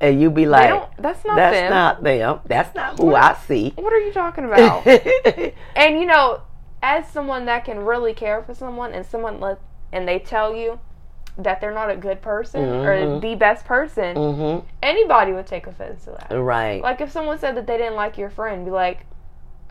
And 0.00 0.20
you 0.20 0.30
be 0.30 0.46
like, 0.46 0.96
that's 0.96 1.24
not 1.24 1.36
that's 1.36 1.56
them. 1.56 1.70
not 1.70 2.02
them. 2.02 2.40
That's 2.46 2.74
not 2.74 2.98
who 2.98 3.06
what, 3.06 3.22
I 3.22 3.34
see. 3.46 3.72
What 3.76 3.92
are 3.92 4.00
you 4.00 4.12
talking 4.12 4.44
about? 4.46 4.86
and 5.76 5.98
you 6.00 6.06
know, 6.06 6.42
as 6.82 7.08
someone 7.08 7.44
that 7.46 7.64
can 7.64 7.78
really 7.78 8.14
care 8.14 8.42
for 8.42 8.54
someone, 8.54 8.92
and 8.92 9.06
someone 9.06 9.40
let 9.40 9.60
and 9.92 10.08
they 10.08 10.18
tell 10.18 10.54
you 10.54 10.80
that 11.38 11.60
they're 11.60 11.74
not 11.74 11.90
a 11.90 11.96
good 11.96 12.22
person 12.22 12.62
mm-hmm. 12.62 12.86
or 12.86 13.20
the 13.20 13.34
best 13.34 13.64
person, 13.64 14.16
mm-hmm. 14.16 14.66
anybody 14.82 15.32
would 15.32 15.46
take 15.46 15.66
offense 15.66 16.04
to 16.04 16.10
that. 16.12 16.36
Right. 16.36 16.82
Like 16.82 17.00
if 17.00 17.10
someone 17.10 17.38
said 17.38 17.56
that 17.56 17.66
they 17.66 17.76
didn't 17.76 17.96
like 17.96 18.16
your 18.16 18.30
friend, 18.30 18.64
be 18.64 18.70
like, 18.70 19.06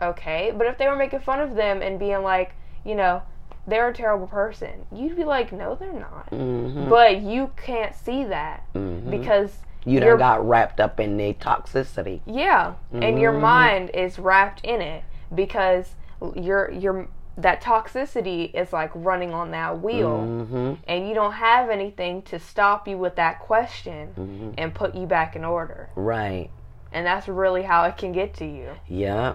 okay. 0.00 0.52
But 0.56 0.66
if 0.66 0.76
they 0.78 0.88
were 0.88 0.96
making 0.96 1.20
fun 1.20 1.40
of 1.40 1.54
them 1.54 1.80
and 1.80 1.98
being 1.98 2.22
like, 2.22 2.54
you 2.84 2.94
know, 2.94 3.22
they're 3.66 3.88
a 3.88 3.94
terrible 3.94 4.26
person, 4.26 4.84
you'd 4.94 5.16
be 5.16 5.24
like, 5.24 5.52
no, 5.52 5.74
they're 5.74 5.92
not. 5.92 6.30
Mm-hmm. 6.30 6.90
But 6.90 7.22
you 7.22 7.50
can't 7.56 7.94
see 7.94 8.24
that 8.24 8.64
mm-hmm. 8.74 9.10
because 9.10 9.56
you 9.86 10.00
done 10.00 10.18
got 10.18 10.46
wrapped 10.46 10.80
up 10.80 11.00
in 11.00 11.16
the 11.16 11.34
toxicity. 11.34 12.20
Yeah, 12.26 12.74
and 12.92 13.18
your 13.18 13.32
mm-hmm. 13.32 13.42
mind 13.42 13.90
is 13.94 14.18
wrapped 14.18 14.64
in 14.64 14.80
it 14.80 15.04
because 15.34 15.94
your 16.34 16.70
your 16.70 17.08
that 17.36 17.62
toxicity 17.62 18.52
is 18.54 18.72
like 18.72 18.90
running 18.94 19.32
on 19.32 19.50
that 19.50 19.80
wheel 19.80 20.18
mm-hmm. 20.18 20.74
and 20.86 21.08
you 21.08 21.14
don't 21.14 21.32
have 21.32 21.68
anything 21.68 22.22
to 22.22 22.38
stop 22.38 22.86
you 22.86 22.96
with 22.96 23.16
that 23.16 23.40
question 23.40 24.08
mm-hmm. 24.16 24.50
and 24.56 24.74
put 24.74 24.94
you 24.94 25.06
back 25.06 25.34
in 25.34 25.44
order 25.44 25.88
right 25.96 26.50
and 26.92 27.04
that's 27.04 27.26
really 27.26 27.62
how 27.62 27.84
it 27.84 27.96
can 27.96 28.12
get 28.12 28.34
to 28.34 28.44
you 28.44 28.70
yeah 28.88 29.34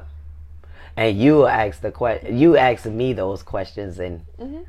and 0.95 1.19
you 1.19 1.45
ask 1.45 1.81
the 1.81 1.91
question 1.91 2.37
you 2.37 2.55
ask 2.55 2.85
me 2.85 3.11
those 3.11 3.43
questions 3.43 3.99
and 3.99 4.21
mm-hmm. 4.39 4.61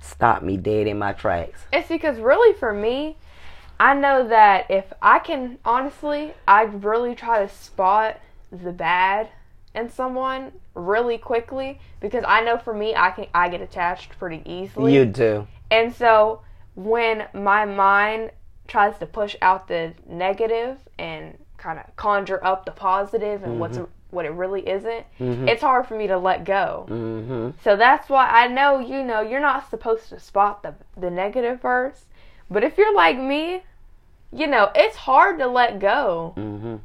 stop 0.00 0.42
me 0.42 0.56
dead 0.56 0.86
in 0.86 0.98
my 0.98 1.12
tracks 1.12 1.60
it's 1.72 1.88
because 1.88 2.18
really 2.18 2.58
for 2.58 2.72
me 2.72 3.18
i 3.78 3.92
know 3.92 4.26
that 4.26 4.64
if 4.70 4.86
i 5.02 5.18
can 5.18 5.58
honestly 5.62 6.32
i 6.46 6.62
really 6.62 7.14
try 7.14 7.44
to 7.44 7.54
spot 7.54 8.18
the 8.50 8.72
bad 8.72 9.28
in 9.78 9.90
someone 9.90 10.52
really 10.74 11.18
quickly 11.18 11.80
because 12.00 12.24
I 12.26 12.42
know 12.42 12.58
for 12.58 12.74
me 12.74 12.94
I 12.94 13.10
can 13.10 13.26
I 13.34 13.48
get 13.48 13.60
attached 13.60 14.18
pretty 14.18 14.42
easily. 14.44 14.94
You 14.94 15.04
do. 15.04 15.46
And 15.70 15.94
so 15.94 16.42
when 16.74 17.26
my 17.34 17.64
mind 17.64 18.30
tries 18.66 18.98
to 18.98 19.06
push 19.06 19.34
out 19.42 19.68
the 19.68 19.94
negative 20.06 20.78
and 20.98 21.36
kind 21.56 21.78
of 21.78 21.96
conjure 21.96 22.44
up 22.44 22.64
the 22.64 22.70
positive 22.70 23.42
and 23.42 23.52
mm-hmm. 23.52 23.60
what's 23.60 23.78
what 24.10 24.24
it 24.24 24.30
really 24.30 24.66
isn't, 24.66 25.04
mm-hmm. 25.20 25.48
it's 25.48 25.60
hard 25.60 25.86
for 25.86 25.94
me 25.94 26.06
to 26.06 26.16
let 26.16 26.44
go. 26.44 26.86
Mm-hmm. 26.88 27.50
So 27.62 27.76
that's 27.76 28.08
why 28.08 28.26
I 28.28 28.46
know 28.48 28.78
you 28.78 29.02
know 29.02 29.20
you're 29.20 29.40
not 29.40 29.68
supposed 29.70 30.08
to 30.10 30.20
spot 30.20 30.62
the 30.62 30.74
the 30.96 31.10
negative 31.10 31.60
first, 31.60 32.04
but 32.50 32.64
if 32.64 32.78
you're 32.78 32.94
like 32.94 33.18
me, 33.18 33.62
you 34.32 34.46
know 34.46 34.70
it's 34.74 34.96
hard 34.96 35.38
to 35.38 35.46
let 35.46 35.78
go 35.78 36.34
mm-hmm 36.36 36.76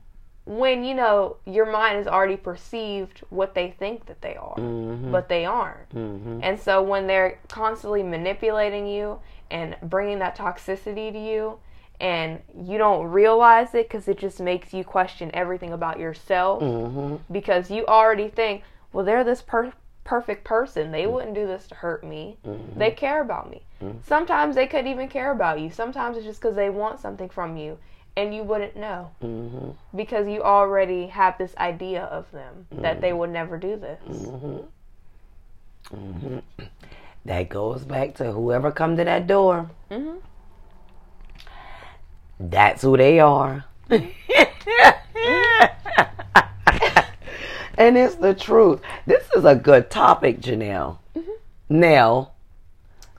when 0.45 0.83
you 0.83 0.93
know 0.93 1.37
your 1.45 1.65
mind 1.65 1.97
has 1.97 2.07
already 2.07 2.35
perceived 2.35 3.21
what 3.29 3.55
they 3.55 3.71
think 3.79 4.05
that 4.07 4.21
they 4.21 4.35
are 4.35 4.55
mm-hmm. 4.57 5.11
but 5.11 5.29
they 5.29 5.45
aren't 5.45 5.89
mm-hmm. 5.89 6.39
and 6.43 6.59
so 6.59 6.81
when 6.81 7.07
they're 7.07 7.39
constantly 7.47 8.03
manipulating 8.03 8.85
you 8.85 9.17
and 9.51 9.75
bringing 9.83 10.19
that 10.19 10.37
toxicity 10.37 11.11
to 11.13 11.19
you 11.19 11.57
and 12.01 12.41
you 12.65 12.77
don't 12.77 13.05
realize 13.05 13.73
it 13.73 13.87
because 13.87 14.07
it 14.09 14.17
just 14.17 14.41
makes 14.41 14.73
you 14.73 14.83
question 14.83 15.31
everything 15.33 15.71
about 15.71 15.97
yourself 15.97 16.61
mm-hmm. 16.61 17.15
because 17.31 17.71
you 17.71 17.85
already 17.85 18.27
think 18.27 18.63
well 18.91 19.05
they're 19.05 19.23
this 19.23 19.41
per- 19.41 19.71
perfect 20.03 20.43
person 20.43 20.91
they 20.91 21.07
wouldn't 21.07 21.33
do 21.33 21.47
this 21.47 21.67
to 21.67 21.75
hurt 21.75 22.03
me 22.03 22.35
mm-hmm. 22.45 22.77
they 22.77 22.91
care 22.91 23.21
about 23.21 23.49
me 23.49 23.61
mm-hmm. 23.81 23.97
sometimes 24.05 24.55
they 24.55 24.67
could 24.67 24.85
even 24.85 25.07
care 25.07 25.31
about 25.31 25.61
you 25.61 25.69
sometimes 25.69 26.17
it's 26.17 26.25
just 26.25 26.41
because 26.41 26.57
they 26.57 26.69
want 26.69 26.99
something 26.99 27.29
from 27.29 27.55
you 27.55 27.77
and 28.15 28.33
you 28.35 28.43
wouldn't 28.43 28.75
know 28.75 29.11
mm-hmm. 29.23 29.71
because 29.97 30.27
you 30.27 30.43
already 30.43 31.07
have 31.07 31.37
this 31.37 31.55
idea 31.57 32.03
of 32.03 32.29
them 32.31 32.67
mm-hmm. 32.71 32.83
that 32.83 33.01
they 33.01 33.13
would 33.13 33.31
never 33.31 33.57
do 33.57 33.75
this. 33.75 33.99
Mm-hmm. 34.07 34.57
mm-hmm. 35.95 36.39
That 37.25 37.47
goes 37.47 37.85
back 37.85 38.15
to 38.15 38.33
whoever 38.33 38.71
come 38.71 38.97
to 38.97 39.03
that 39.05 39.27
door. 39.27 39.69
Mm-hmm. 39.89 40.17
That's 42.39 42.81
who 42.81 42.97
they 42.97 43.19
are. 43.21 43.63
and 43.89 44.11
it's 47.77 48.15
the 48.15 48.33
truth. 48.37 48.81
This 49.05 49.25
is 49.35 49.45
a 49.45 49.55
good 49.55 49.89
topic, 49.89 50.41
Janelle. 50.41 50.97
Mm-hmm. 51.15 51.31
Nell, 51.69 52.33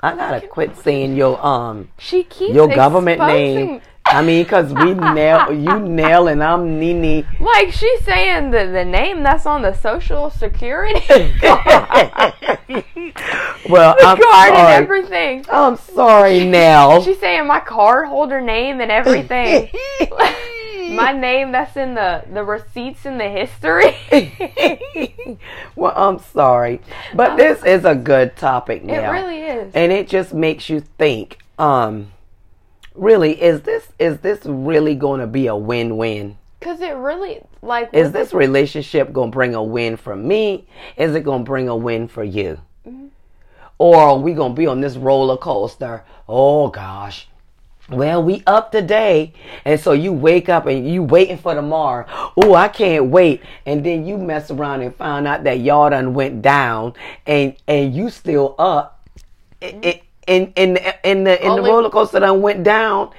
I 0.03 0.15
gotta 0.15 0.47
quit 0.47 0.77
saying 0.77 1.17
your 1.17 1.45
um 1.45 1.89
she 1.99 2.25
keeps 2.25 2.55
your 2.55 2.69
government 2.69 3.21
name 3.21 3.81
I 4.07 4.23
mean, 4.23 4.45
cause 4.45 4.73
we 4.73 4.95
nail 4.95 5.51
you 5.53 5.81
nail 5.81 6.29
and 6.29 6.43
I'm 6.45 6.79
Nini. 6.79 7.25
Like 7.41 7.73
she's 7.73 8.05
saying 8.05 8.51
the 8.51 8.67
the 8.67 8.85
name 8.85 9.23
that's 9.23 9.47
on 9.47 9.63
the 9.63 9.73
social 9.75 10.31
security. 10.31 11.01
Well, 13.69 13.97
the 13.99 14.05
I'm 14.07 14.17
card 14.19 14.49
and 14.51 14.57
sorry. 14.57 14.73
everything. 14.75 15.45
I'm 15.51 15.77
sorry, 15.77 16.45
Nell. 16.47 17.03
She's 17.03 17.19
saying 17.19 17.47
my 17.47 17.61
card 17.61 18.09
holder 18.09 18.41
name 18.43 18.81
and 18.81 18.91
everything. 18.91 19.71
my 20.95 21.13
name 21.13 21.51
that's 21.53 21.75
in 21.77 21.95
the 21.95 22.25
the 22.31 22.45
receipts 22.45 23.07
in 23.07 23.17
the 23.17 23.29
history. 23.29 23.97
well, 25.77 25.93
I'm 25.97 26.19
sorry, 26.19 26.81
but 27.15 27.37
this 27.37 27.65
is 27.65 27.85
a 27.87 27.95
good 27.95 28.37
topic 28.37 28.83
Oh. 28.85 28.93
it 28.93 29.09
really 29.09 29.41
is. 29.41 29.73
and 29.75 29.91
it 29.93 30.09
just 30.09 30.35
makes 30.35 30.69
you 30.69 30.81
think. 30.81 31.39
Um, 31.59 32.11
really, 32.95 33.41
is 33.41 33.63
this 33.63 33.89
is 33.99 34.19
this 34.19 34.41
really 34.45 34.95
going 34.95 35.21
to 35.21 35.27
be 35.27 35.47
a 35.47 35.57
win-win? 35.57 36.39
Cause 36.61 36.81
it 36.81 36.97
really 36.97 37.43
like 37.61 37.93
Is 37.93 38.13
this 38.13 38.33
relationship 38.33 39.13
going 39.13 39.31
to 39.31 39.35
bring 39.35 39.55
a 39.55 39.63
win 39.63 39.99
for 39.99 40.17
me? 40.17 40.67
Is 40.97 41.15
it 41.15 41.21
going 41.21 41.45
to 41.45 41.45
bring 41.45 41.69
a 41.69 41.77
win 41.77 42.09
for 42.09 42.25
you? 42.25 42.59
Mm-hmm. 42.89 43.09
Or 43.79 43.97
are 43.97 44.19
we 44.19 44.33
going 44.33 44.53
to 44.53 44.57
be 44.57 44.67
on 44.67 44.81
this 44.81 44.97
roller 44.97 45.37
coaster? 45.37 46.05
Oh 46.27 46.69
gosh. 46.69 47.29
Well, 47.91 48.23
we 48.23 48.43
up 48.47 48.73
today, 48.73 49.35
and 49.67 49.79
so 49.79 49.93
you 49.93 50.11
wake 50.11 50.49
up 50.49 50.65
and 50.65 50.89
you 50.89 51.03
waiting 51.03 51.37
for 51.37 51.55
tomorrow. 51.55 52.07
Oh, 52.35 52.55
I 52.55 52.69
can't 52.69 53.11
wait, 53.11 53.43
and 53.67 53.85
then 53.85 54.07
you 54.07 54.17
mess 54.17 54.51
around 54.51 54.81
and 54.81 54.97
find 54.97 55.27
out 55.27 55.45
that 55.45 55.61
y'all 55.61 55.91
done 55.91 56.15
went 56.15 56.41
down, 56.41 56.95
and 57.27 57.55
and 57.69 57.95
you 57.95 58.09
still 58.09 58.55
up, 58.59 59.07
in 60.27 60.53
in 60.55 60.55
in 60.57 60.75
the 60.75 61.09
in 61.11 61.25
the, 61.25 61.31
the 61.41 61.43
Only- 61.49 61.71
roller 61.71 61.91
coaster 61.91 62.21
done 62.21 62.43
went 62.43 62.63
down, 62.65 63.11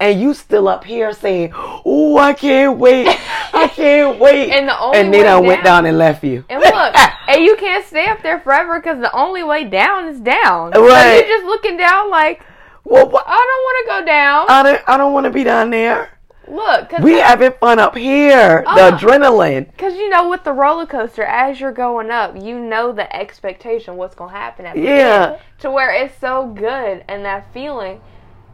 and 0.00 0.20
you 0.20 0.34
still 0.34 0.68
up 0.68 0.84
here 0.84 1.12
saying, 1.12 1.52
"Oh, 1.54 2.16
I 2.18 2.32
can't 2.32 2.78
wait, 2.78 3.08
I 3.52 3.68
can't 3.74 4.18
wait," 4.18 4.50
And 4.52 4.68
the 4.68 4.78
only 4.78 4.98
and 4.98 5.12
they 5.14 5.18
way 5.18 5.24
done 5.24 5.46
went 5.46 5.64
down- 5.64 5.84
down 5.84 5.86
and 5.86 5.98
left 5.98 6.24
you. 6.24 6.44
And 6.48 6.60
look, 6.60 6.74
and 7.28 7.42
you 7.44 7.56
can't 7.56 7.84
stay 7.86 8.06
up 8.06 8.22
there 8.22 8.40
forever 8.40 8.78
because 8.80 8.98
the 9.00 9.14
only 9.14 9.42
way 9.42 9.64
down 9.64 10.08
is 10.08 10.20
down. 10.20 10.72
So 10.74 10.86
Right. 10.86 11.14
you're 11.26 11.36
just 11.38 11.46
looking 11.46 11.76
down 11.76 12.10
like, 12.10 12.42
well, 12.84 13.08
what? 13.08 13.24
I 13.26 13.30
don't 13.30 13.36
want 13.64 13.76
to 13.84 14.00
go 14.00 14.06
down. 14.06 14.46
I 14.48 14.62
don't, 14.62 14.82
I 14.88 14.96
don't 14.96 15.12
want 15.12 15.24
to 15.24 15.30
be 15.30 15.44
down 15.44 15.70
there. 15.70 16.10
Look, 16.48 16.90
cause 16.90 17.00
We 17.00 17.14
having 17.14 17.52
fun 17.52 17.78
up 17.78 17.96
here. 17.96 18.62
The 18.62 18.70
Uh. 18.70 18.98
adrenaline. 18.98 19.70
Because 19.70 19.94
you 19.94 20.08
know, 20.10 20.28
with 20.28 20.44
the 20.44 20.52
roller 20.52 20.86
coaster, 20.86 21.22
as 21.24 21.60
you're 21.60 21.72
going 21.72 22.10
up, 22.10 22.34
you 22.40 22.58
know 22.58 22.92
the 22.92 23.14
expectation, 23.14 23.96
what's 23.96 24.14
going 24.14 24.30
to 24.30 24.36
happen 24.36 24.66
at 24.66 24.74
the 24.74 24.80
Yeah. 24.82 25.24
end. 25.32 25.36
To 25.60 25.70
where 25.70 25.90
it's 25.90 26.14
so 26.20 26.46
good 26.46 27.04
and 27.08 27.24
that 27.24 27.46
feeling, 27.54 28.00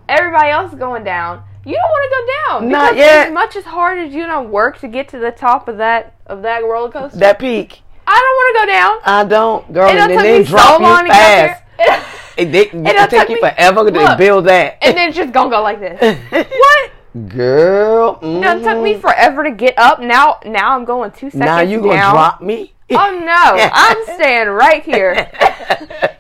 everybody 0.09 0.51
else 0.51 0.73
is 0.73 0.79
going 0.79 1.05
down. 1.05 1.43
You 1.65 1.75
don't 1.75 1.83
want 1.91 2.05
to 2.05 2.17
go 2.17 2.59
down. 2.61 2.69
Not 2.71 2.95
because 2.95 3.07
yet. 3.07 3.27
As 3.29 3.33
much 3.33 3.57
as 3.57 3.65
hard 3.65 3.99
as 3.99 4.15
you 4.15 4.27
know 4.27 4.41
work 4.43 4.79
to 4.81 4.89
get 4.89 5.09
to 5.09 5.19
the 5.19 5.31
top 5.31 5.69
of 5.69 5.77
that 5.79 6.15
of 6.27 6.43
that 6.43 6.65
roller 6.65 6.91
coaster, 6.91 7.19
That 7.19 7.39
peak. 7.39 7.83
I 8.07 8.13
don't 8.19 8.37
want 8.37 8.55
to 8.55 8.61
go 8.61 8.67
down. 8.73 8.99
I 9.05 9.25
don't, 9.29 9.73
girl. 9.73 9.89
It'll 9.89 10.01
and 10.03 10.11
then 10.11 10.23
they 10.23 10.39
me 10.41 10.45
drop 10.45 10.77
so 10.79 10.83
long 10.83 11.07
you 11.07 11.13
fast. 11.13 11.63
It, 12.37 12.53
they, 12.53 12.61
It'll 12.69 12.87
it 12.87 12.97
take 12.97 13.11
take 13.11 13.29
you 13.29 13.35
me- 13.35 13.41
forever 13.51 13.91
to 13.91 14.15
build 14.17 14.47
that. 14.47 14.79
and 14.81 14.97
then 14.97 15.09
it's 15.09 15.17
just 15.19 15.33
gonna 15.33 15.51
go 15.51 15.61
like 15.61 15.79
this. 15.81 16.01
what? 16.51 16.91
Girl. 17.29 18.19
You 18.23 18.39
know, 18.41 18.57
it 18.57 18.63
took 18.63 18.83
me 18.83 18.95
mhm. 18.95 19.01
forever 19.01 19.43
to 19.43 19.51
get 19.51 19.77
up. 19.79 20.01
Now, 20.01 20.39
now 20.45 20.77
I'm 20.77 20.85
going 20.85 21.11
two 21.11 21.31
seconds 21.31 21.45
Now 21.45 21.61
you 21.61 21.81
gonna 21.81 21.95
down. 21.95 22.15
drop 22.15 22.41
me? 22.41 22.73
Oh 22.93 23.21
no, 23.25 23.71
I'm 23.73 24.05
staying 24.15 24.49
right 24.49 24.83
here. 24.83 25.31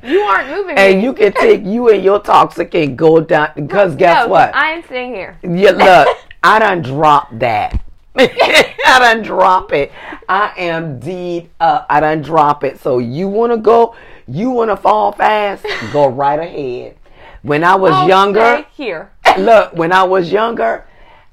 You 0.02 0.20
aren't 0.20 0.48
moving 0.48 0.74
me. 0.76 0.80
and 0.80 1.02
you 1.02 1.12
can 1.12 1.30
take 1.34 1.62
you 1.62 1.90
and 1.90 2.02
your 2.02 2.20
toxic 2.20 2.74
and 2.74 2.96
go 2.96 3.20
down 3.20 3.50
because 3.54 3.94
guess 3.94 4.24
No, 4.24 4.28
what? 4.28 4.54
I 4.54 4.70
am 4.70 4.82
staying 4.82 5.12
here. 5.14 5.38
Yeah, 5.42 5.72
look, 5.72 6.16
I 6.42 6.58
done 6.58 6.80
dropped 6.80 7.38
that. 7.40 7.80
I 8.16 8.66
done 8.98 9.22
drop 9.22 9.72
it. 9.72 9.92
I 10.26 10.52
am 10.56 10.98
deed 10.98 11.50
up. 11.60 11.86
I 11.90 12.00
done 12.00 12.22
drop 12.22 12.64
it. 12.64 12.80
So 12.80 12.98
you 12.98 13.28
wanna 13.28 13.58
go? 13.58 13.94
You 14.26 14.50
wanna 14.50 14.76
fall 14.76 15.12
fast? 15.12 15.66
Go 15.92 16.08
right 16.08 16.40
ahead. 16.40 16.96
When 17.42 17.62
I 17.62 17.74
was 17.76 17.92
I'll 17.92 18.08
younger, 18.08 18.64
stay 18.74 18.84
here. 18.84 19.12
look, 19.38 19.72
when 19.74 19.92
I 19.92 20.02
was 20.04 20.32
younger, 20.32 20.86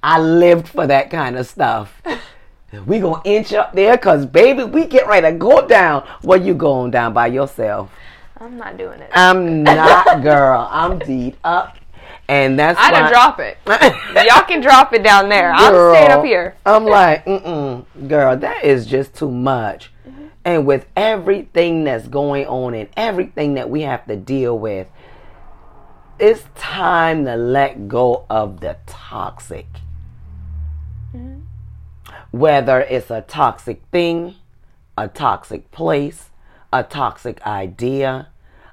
I 0.03 0.19
lived 0.19 0.67
for 0.69 0.88
that 0.88 1.10
kind 1.10 1.38
of 1.38 1.47
stuff. 1.47 2.01
We 2.86 2.99
gonna 2.99 3.21
inch 3.23 3.53
up 3.53 3.73
there, 3.73 3.97
cause 3.97 4.25
baby, 4.25 4.63
we 4.63 4.86
get 4.86 5.07
ready 5.07 5.31
to 5.31 5.38
go 5.38 5.65
down. 5.67 6.07
Well, 6.21 6.41
you 6.41 6.53
going 6.53 6.91
down 6.91 7.13
by 7.13 7.27
yourself? 7.27 7.89
I'm 8.39 8.57
not 8.57 8.77
doing 8.77 8.99
it. 8.99 9.10
I'm 9.13 9.63
not, 9.63 10.21
girl. 10.21 10.67
I'm 10.69 10.99
deed 10.99 11.38
up, 11.43 11.77
and 12.27 12.60
that's 12.60 12.77
I 12.79 12.91
why. 12.91 13.10
drop 13.10 13.39
it. 13.39 13.57
Y'all 13.65 14.43
can 14.43 14.62
drop 14.62 14.93
it 14.93 15.01
down 15.01 15.29
there. 15.29 15.51
I'm 15.53 15.95
staying 15.95 16.12
up 16.12 16.25
here. 16.25 16.55
I'm 16.65 16.86
like, 16.86 17.25
mm-mm, 17.25 17.86
girl, 18.07 18.36
that 18.38 18.63
is 18.63 18.86
just 18.86 19.15
too 19.15 19.31
much. 19.31 19.91
Mm-hmm. 20.07 20.27
And 20.45 20.67
with 20.67 20.86
everything 20.95 21.86
that's 21.86 22.07
going 22.07 22.45
on 22.47 22.73
and 22.73 22.89
everything 22.97 23.55
that 23.55 23.69
we 23.69 23.81
have 23.81 24.05
to 24.07 24.15
deal 24.15 24.60
with, 24.60 24.88
it's 26.19 26.43
time 26.56 27.25
to 27.25 27.36
let 27.36 27.88
go 27.88 28.25
of 28.30 28.60
the 28.60 28.77
toxic. 28.86 29.67
Mm-hmm. 31.15 31.41
Whether 32.32 32.82
it's 32.82 33.10
a 33.12 33.21
toxic 33.21 33.82
thing, 33.91 34.36
a 34.97 35.08
toxic 35.08 35.71
place, 35.71 36.30
a 36.73 36.84
toxic 36.84 37.41
idea, 37.45 38.30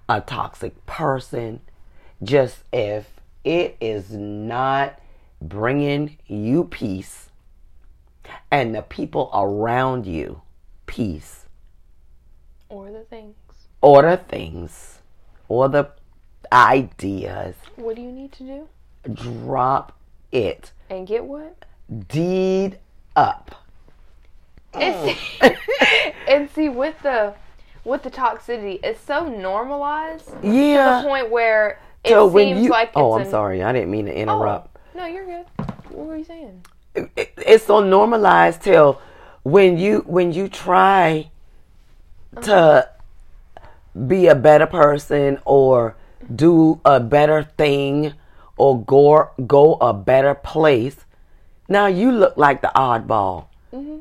a 0.09 0.21
toxic 0.21 0.85
person, 0.87 1.61
just 2.23 2.59
if 2.73 3.21
it 3.45 3.77
is 3.81 4.11
not 4.13 5.01
bringing 5.41 6.17
you 6.27 6.65
peace 6.65 7.29
and 8.51 8.75
the 8.75 8.83
people 8.83 9.31
around 9.35 10.07
you 10.07 10.41
peace 10.87 11.45
Or 12.69 12.91
the 12.91 13.01
things. 13.01 13.35
or 13.83 14.03
the 14.03 14.17
things 14.17 15.01
or 15.49 15.69
the 15.69 15.91
ideas, 16.55 17.57
What 17.77 17.97
do 17.97 18.03
you 18.03 18.13
need 18.13 18.33
to 18.33 18.45
do? 18.45 18.69
drop 19.13 19.93
it. 20.33 20.71
And 20.89 21.07
get 21.07 21.25
what? 21.25 21.65
Deed 22.09 22.79
up. 23.17 23.63
And 24.73 25.17
see, 25.17 25.51
and 26.29 26.51
see 26.51 26.69
with 26.69 26.95
the 27.03 27.35
with 27.85 28.03
the 28.03 28.11
toxicity, 28.11 28.81
it's 28.83 29.01
so 29.01 29.29
normalized 29.29 30.29
to 30.43 30.49
Yeah. 30.49 31.03
the 31.03 31.09
point 31.09 31.31
where 31.31 31.79
it 32.03 32.11
So 32.11 32.35
seems 32.35 32.63
you, 32.63 32.71
like 32.71 32.89
it's 32.89 32.97
oh, 32.97 33.13
I'm 33.13 33.23
a- 33.27 33.31
sorry, 33.31 33.63
I 33.63 33.73
didn't 33.73 33.91
mean 33.91 34.07
to 34.07 34.13
Oh, 34.13 34.17
interrupt. 34.17 34.79
no, 34.95 35.05
you're 35.07 35.27
good. 35.27 35.45
What 35.91 36.07
were 36.07 36.17
you 36.17 36.25
saying? 36.25 36.65
it, 36.95 37.33
it's 37.37 37.65
so 37.67 37.81
normalized 37.81 38.63
till 38.63 39.01
when 39.43 39.77
you 39.79 40.03
when 40.07 40.33
you 40.33 40.49
try 40.49 41.29
uh-huh. 42.37 42.43
to 42.47 42.89
be 44.07 44.27
a 44.29 44.35
better 44.35 44.67
person 44.67 45.39
or 45.45 45.95
do 46.35 46.81
a 46.85 47.01
better 47.01 47.43
thing 47.43 48.15
or 48.57 48.83
go 48.83 49.31
go 49.47 49.75
a 49.75 49.93
better 49.93 50.35
place. 50.35 51.05
Now 51.69 51.87
you 51.87 52.13
look 52.13 52.37
like 52.37 52.63
the 52.63 52.73
oddball. 52.75 53.47
Mm-hmm. 53.73 53.99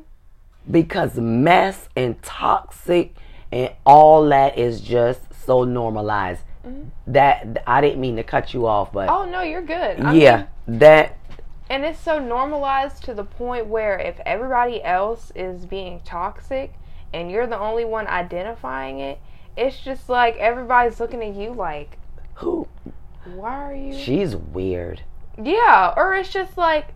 Because 0.70 1.16
mess 1.16 1.88
and 1.94 2.22
toxic 2.22 3.16
and 3.52 3.72
all 3.84 4.28
that 4.28 4.58
is 4.58 4.80
just 4.80 5.20
so 5.44 5.64
normalized. 5.64 6.42
Mm-hmm. 6.66 6.88
That 7.12 7.62
i 7.66 7.82
didn't 7.82 8.00
mean 8.00 8.16
to 8.16 8.22
cut 8.22 8.54
you 8.54 8.66
off 8.66 8.90
but 8.92 9.10
Oh 9.10 9.24
no, 9.26 9.42
you're 9.42 9.60
good. 9.60 10.00
I 10.00 10.14
yeah 10.14 10.46
mean, 10.66 10.78
that 10.78 11.18
and 11.68 11.84
it's 11.84 11.98
so 11.98 12.18
normalized 12.18 13.02
to 13.04 13.14
the 13.14 13.24
point 13.24 13.66
where 13.66 13.98
if 13.98 14.20
everybody 14.26 14.82
else 14.82 15.32
is 15.34 15.64
being 15.66 16.00
toxic 16.04 16.74
and 17.12 17.30
you're 17.30 17.46
the 17.46 17.58
only 17.58 17.84
one 17.84 18.06
identifying 18.06 19.00
it, 19.00 19.18
it's 19.56 19.80
just 19.80 20.08
like 20.08 20.36
everybody's 20.36 21.00
looking 21.00 21.22
at 21.22 21.34
you 21.34 21.52
like, 21.52 21.98
who? 22.34 22.66
Why 23.24 23.62
are 23.70 23.74
you? 23.74 23.96
she's 23.96 24.36
weird. 24.36 25.02
Yeah, 25.42 25.94
or 25.96 26.14
it's 26.14 26.32
just 26.32 26.56
like 26.56 26.88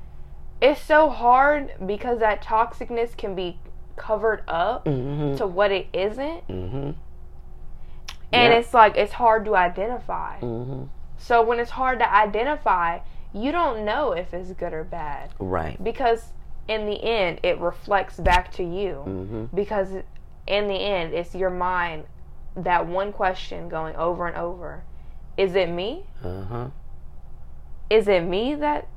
it's 0.60 0.80
so 0.80 1.08
hard 1.08 1.72
because 1.86 2.18
that 2.20 2.42
toxicness 2.42 3.16
can 3.16 3.34
be 3.34 3.58
covered 3.96 4.42
up 4.48 4.86
hmm 4.86 5.34
to 5.36 5.46
what 5.46 5.72
it 5.72 5.86
isn't, 5.92 6.42
hmm 6.44 6.90
and 8.32 8.52
it's 8.52 8.74
like 8.74 8.96
it's 8.96 9.14
hard 9.14 9.44
to 9.46 9.56
identify. 9.56 10.36
hmm 10.38 10.84
So 11.16 11.42
when 11.42 11.58
it's 11.60 11.70
hard 11.70 11.98
to 12.00 12.12
identify, 12.12 13.00
you 13.32 13.50
don't 13.52 13.84
know 13.84 14.12
if 14.12 14.32
it's 14.34 14.52
good 14.52 14.72
or 14.72 14.84
bad. 14.84 15.30
Right. 15.38 15.82
because 15.82 16.32
in 16.68 16.84
the 16.86 17.02
end 17.02 17.40
it 17.42 17.58
reflects 17.58 18.18
back 18.18 18.52
to 18.52 18.62
you. 18.62 18.94
Hmm 19.04 19.44
because 19.54 19.88
in 20.46 20.66
the 20.68 20.74
end 20.74 21.14
it's 21.14 21.34
your 21.34 21.50
mind 21.50 22.04
that 22.56 22.86
one 22.86 23.12
question 23.12 23.68
going 23.68 23.96
over 23.96 24.26
and 24.26 24.36
over. 24.36 24.84
Is 25.38 25.54
it 25.54 25.70
me? 25.70 26.04
Uh 26.22 26.42
huh. 26.44 26.66
Is 27.88 28.08
it 28.08 28.22
me 28.24 28.54
that 28.56 28.88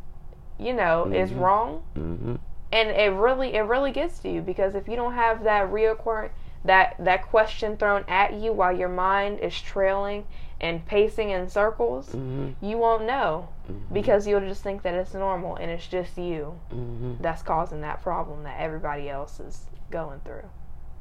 you 0.60 0.74
know 0.74 1.06
is 1.06 1.32
Mhm. 1.32 1.40
wrong? 1.40 1.82
hmm 1.96 2.36
and 2.74 2.90
it 2.90 3.12
really 3.12 3.54
it 3.54 3.62
really 3.64 3.92
gets 3.92 4.20
to 4.20 4.30
you 4.32 4.42
because 4.42 4.76
if 4.76 4.88
you 4.88 4.96
don't 4.96 5.14
have 5.14 5.44
that 5.44 5.70
reoccurring 5.70 6.30
that 6.64 6.96
that 7.00 7.28
question 7.28 7.76
thrown 7.76 8.06
at 8.08 8.32
you 8.34 8.54
while 8.54 8.72
your 8.72 8.88
mind 8.88 9.38
is 9.40 9.60
trailing 9.60 10.26
and 10.62 10.86
pacing 10.86 11.32
in 11.32 11.50
circles 11.50 12.14
hmm 12.14 12.50
you 12.62 12.78
won't 12.78 13.04
know 13.04 13.50
Mm-hmm. 13.70 13.94
because 13.94 14.26
you'll 14.28 14.40
just 14.54 14.64
think 14.64 14.84
that 14.84 14.94
it's 14.94 15.14
normal 15.14 15.56
and 15.58 15.70
it's 15.70 15.86
just 15.88 16.18
you 16.18 16.58
hmm 16.70 17.16
that's 17.20 17.42
causing 17.44 17.82
that 17.82 18.02
problem 18.02 18.44
that 18.44 18.58
everybody 18.60 19.10
else 19.10 19.40
is 19.42 19.66
going 19.90 20.22
through 20.24 20.48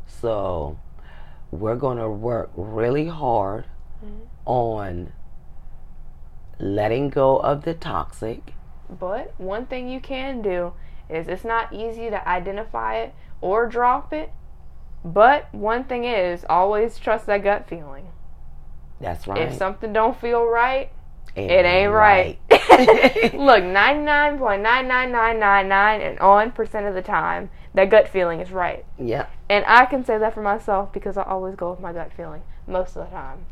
So 0.07 0.77
we're 1.53 1.77
gonna 1.77 2.11
work 2.11 2.51
really 2.57 3.07
hard 3.07 3.67
on 4.45 5.13
letting 6.61 7.09
go 7.09 7.39
of 7.39 7.65
the 7.65 7.75
toxic. 7.75 8.55
But 8.89 9.35
one 9.39 9.67
thing 9.67 9.89
you 9.89 10.01
can 10.01 10.43
do 10.43 10.73
is 11.09 11.29
it's 11.29 11.45
not 11.45 11.73
easy 11.73 12.11
to 12.11 12.29
identify 12.29 12.97
it 12.97 13.15
or 13.41 13.67
drop 13.67 14.13
it. 14.13 14.31
But 15.05 15.53
one 15.55 15.85
thing 15.85 16.05
is 16.05 16.45
always 16.49 16.99
trust 16.99 17.27
that 17.27 17.43
gut 17.43 17.69
feeling. 17.69 18.09
That's 19.01 19.27
right. 19.27 19.41
If 19.43 19.55
something 19.55 19.93
don't 19.93 20.21
feel 20.21 20.45
right, 20.45 20.91
It 21.35 21.51
it 21.51 21.65
ain't 21.65 21.93
right. 21.93 22.39
right. 22.51 22.61
Look, 23.35 23.63
99.99999 23.63 26.11
and 26.11 26.19
on 26.19 26.51
percent 26.53 26.87
of 26.87 26.95
the 26.95 27.03
time, 27.03 27.51
that 27.75 27.91
gut 27.91 28.09
feeling 28.09 28.41
is 28.41 28.51
right. 28.51 28.85
yep. 28.99 29.31
And 29.49 29.65
I 29.67 29.87
can 29.87 30.05
say 30.05 30.19
that 30.19 30.35
for 30.35 30.43
myself 30.43 30.93
because 30.93 31.17
I 31.17 31.23
always 31.23 31.55
go 31.55 31.71
with 31.71 31.81
my 31.81 31.93
gut 31.93 32.11
feeling 32.17 32.43
most 32.67 32.97
of 32.97 33.09
the 33.09 33.17
time. 33.17 33.47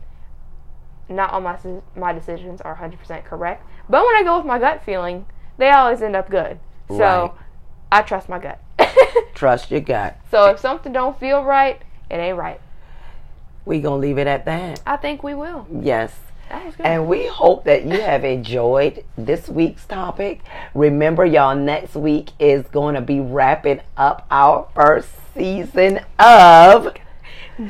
Not 1.09 1.31
all 1.33 1.41
my 1.41 1.59
my 1.97 2.13
decisions 2.13 2.61
are 2.61 2.77
100% 2.77 3.25
correct, 3.25 3.65
but 3.89 4.05
when 4.05 4.17
I 4.17 4.23
go 4.23 4.37
with 4.37 4.47
my 4.47 4.59
gut 4.59 4.85
feeling, 4.85 5.27
they 5.57 5.71
always 5.71 6.03
end 6.03 6.17
up 6.17 6.29
good. 6.31 6.59
So 6.89 6.97
Right. 6.97 7.31
I 7.91 8.03
trust 8.03 8.29
my 8.29 8.39
gut. 8.39 8.61
Trust 9.35 9.71
your 9.71 9.81
gut. 9.81 10.19
so 10.31 10.47
if 10.51 10.59
something 10.59 10.93
don't 10.93 11.19
feel 11.19 11.43
right, 11.45 11.81
it 12.11 12.17
ain't 12.17 12.37
right. 12.37 12.61
We 13.65 13.81
gonna 13.81 13.97
leave 13.97 14.19
it 14.19 14.27
at 14.27 14.45
that. 14.47 14.81
I 14.87 14.97
think 14.97 15.23
we 15.23 15.35
will. 15.35 15.67
Yes. 15.73 16.15
That 16.51 16.65
was 16.67 16.77
good. 16.77 16.87
And 16.87 17.07
we 17.09 17.27
hope 17.27 17.65
that 17.65 17.85
you 17.85 18.01
have 18.01 18.25
enjoyed 18.25 19.05
this 19.17 19.49
week's 19.49 19.85
topic. 19.85 20.41
Remember, 20.75 21.25
y'all, 21.25 21.55
next 21.55 21.95
week 21.95 22.31
is 22.39 22.67
going 22.69 22.95
to 22.95 23.03
be 23.03 23.21
wrapping 23.21 23.81
up 23.99 24.27
our 24.31 24.67
first 24.75 25.11
season 25.35 26.01
of 26.19 26.95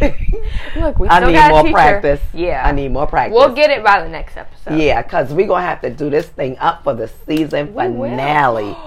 Look, 0.78 0.98
we 1.00 1.08
I 1.08 1.20
still 1.20 1.32
need 1.32 1.50
more 1.50 1.72
practice. 1.72 2.22
Yeah, 2.34 2.66
I 2.66 2.72
need 2.72 2.92
more 2.92 3.06
practice. 3.06 3.36
We'll 3.36 3.54
get 3.54 3.70
it 3.70 3.84
by 3.84 4.02
the 4.02 4.10
next 4.10 4.36
episode. 4.38 4.78
Yeah, 4.80 5.02
because 5.04 5.32
we're 5.32 5.46
going 5.48 5.62
to 5.62 5.68
have 5.68 5.82
to 5.82 5.90
do 5.92 6.10
this 6.10 6.28
thing 6.28 6.58
up 6.58 6.84
for 6.84 6.94
the 6.96 7.08
season 7.28 7.74
We 7.76 7.84
finale. 7.84 8.76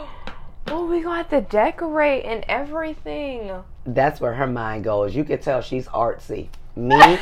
Oh, 0.66 0.86
we 0.86 1.02
gonna 1.02 1.18
have 1.18 1.28
to 1.28 1.42
decorate 1.42 2.24
and 2.24 2.42
everything. 2.48 3.52
That's 3.84 4.18
where 4.18 4.32
her 4.32 4.46
mind 4.46 4.84
goes. 4.84 5.14
You 5.14 5.22
can 5.22 5.38
tell 5.38 5.60
she's 5.60 5.86
artsy. 5.88 6.48
Me, 6.76 7.18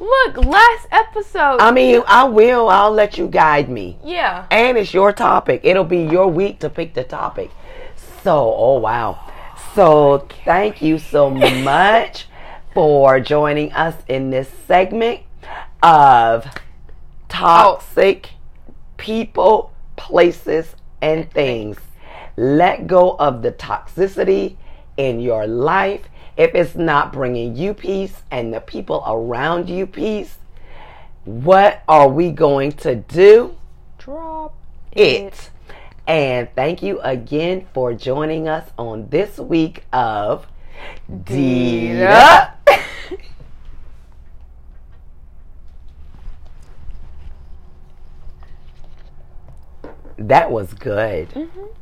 Look, 0.00 0.38
last 0.46 0.88
episode. 0.90 1.58
I 1.60 1.70
mean, 1.72 2.02
I 2.06 2.24
will. 2.24 2.68
I'll 2.70 2.90
let 2.90 3.18
you 3.18 3.28
guide 3.28 3.68
me. 3.68 3.98
yeah. 4.02 4.46
And 4.50 4.78
it's 4.78 4.94
your 4.94 5.12
topic. 5.12 5.60
It'll 5.62 5.84
be 5.84 5.98
your 6.02 6.26
week 6.28 6.58
to 6.60 6.70
pick 6.70 6.94
the 6.94 7.04
topic. 7.04 7.50
So, 8.22 8.54
oh 8.56 8.78
wow. 8.78 9.18
So, 9.74 10.26
thank 10.44 10.80
you 10.80 10.98
so 10.98 11.28
much 11.64 12.26
for 12.72 13.20
joining 13.20 13.72
us 13.72 13.94
in 14.08 14.30
this 14.30 14.48
segment 14.66 15.20
of 15.82 16.46
toxic 17.28 18.30
people, 18.96 19.72
places, 19.96 20.74
and 21.02 21.30
things. 21.30 21.76
Let 22.36 22.86
go 22.86 23.16
of 23.18 23.42
the 23.42 23.52
toxicity 23.52 24.56
in 24.96 25.20
your 25.20 25.46
life. 25.46 26.02
If 26.40 26.54
it's 26.54 26.74
not 26.74 27.12
bringing 27.12 27.54
you 27.54 27.74
peace 27.74 28.22
and 28.30 28.54
the 28.54 28.62
people 28.62 29.04
around 29.06 29.68
you 29.68 29.86
peace, 29.86 30.38
what 31.26 31.82
are 31.86 32.08
we 32.08 32.30
going 32.30 32.72
to 32.72 32.94
do? 32.94 33.58
Drop 33.98 34.56
it. 34.90 35.50
And 36.06 36.48
thank 36.54 36.82
you 36.82 36.98
again 37.00 37.66
for 37.74 37.92
joining 37.92 38.48
us 38.48 38.66
on 38.78 39.10
this 39.10 39.36
week 39.36 39.84
of 39.92 40.46
Dita. 41.24 42.54
that 50.16 50.50
was 50.50 50.72
good. 50.72 51.28
Mm-hmm. 51.28 51.79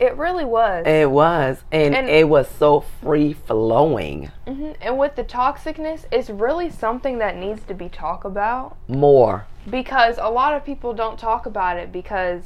It 0.00 0.16
really 0.16 0.44
was. 0.44 0.86
It 0.86 1.10
was. 1.10 1.62
And, 1.72 1.94
And- 1.94 2.08
it 2.08 2.28
was 2.28 2.48
so 2.48 2.80
free 2.80 3.32
flowing. 3.32 4.30
hmm 4.46 4.72
And 4.80 4.98
with 4.98 5.16
the 5.16 5.24
toxicness, 5.24 6.04
it's 6.12 6.30
really 6.30 6.70
something 6.70 7.18
that 7.18 7.36
needs 7.36 7.62
to 7.64 7.74
be 7.74 7.88
talked 7.88 8.24
about 8.24 8.76
More. 8.88 9.46
because 9.70 10.18
a 10.18 10.28
lot 10.30 10.54
of 10.54 10.64
people 10.64 10.94
don't 10.94 11.18
talk 11.18 11.46
about 11.46 11.76
it 11.78 11.92
because 11.92 12.42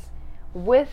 with 0.55 0.91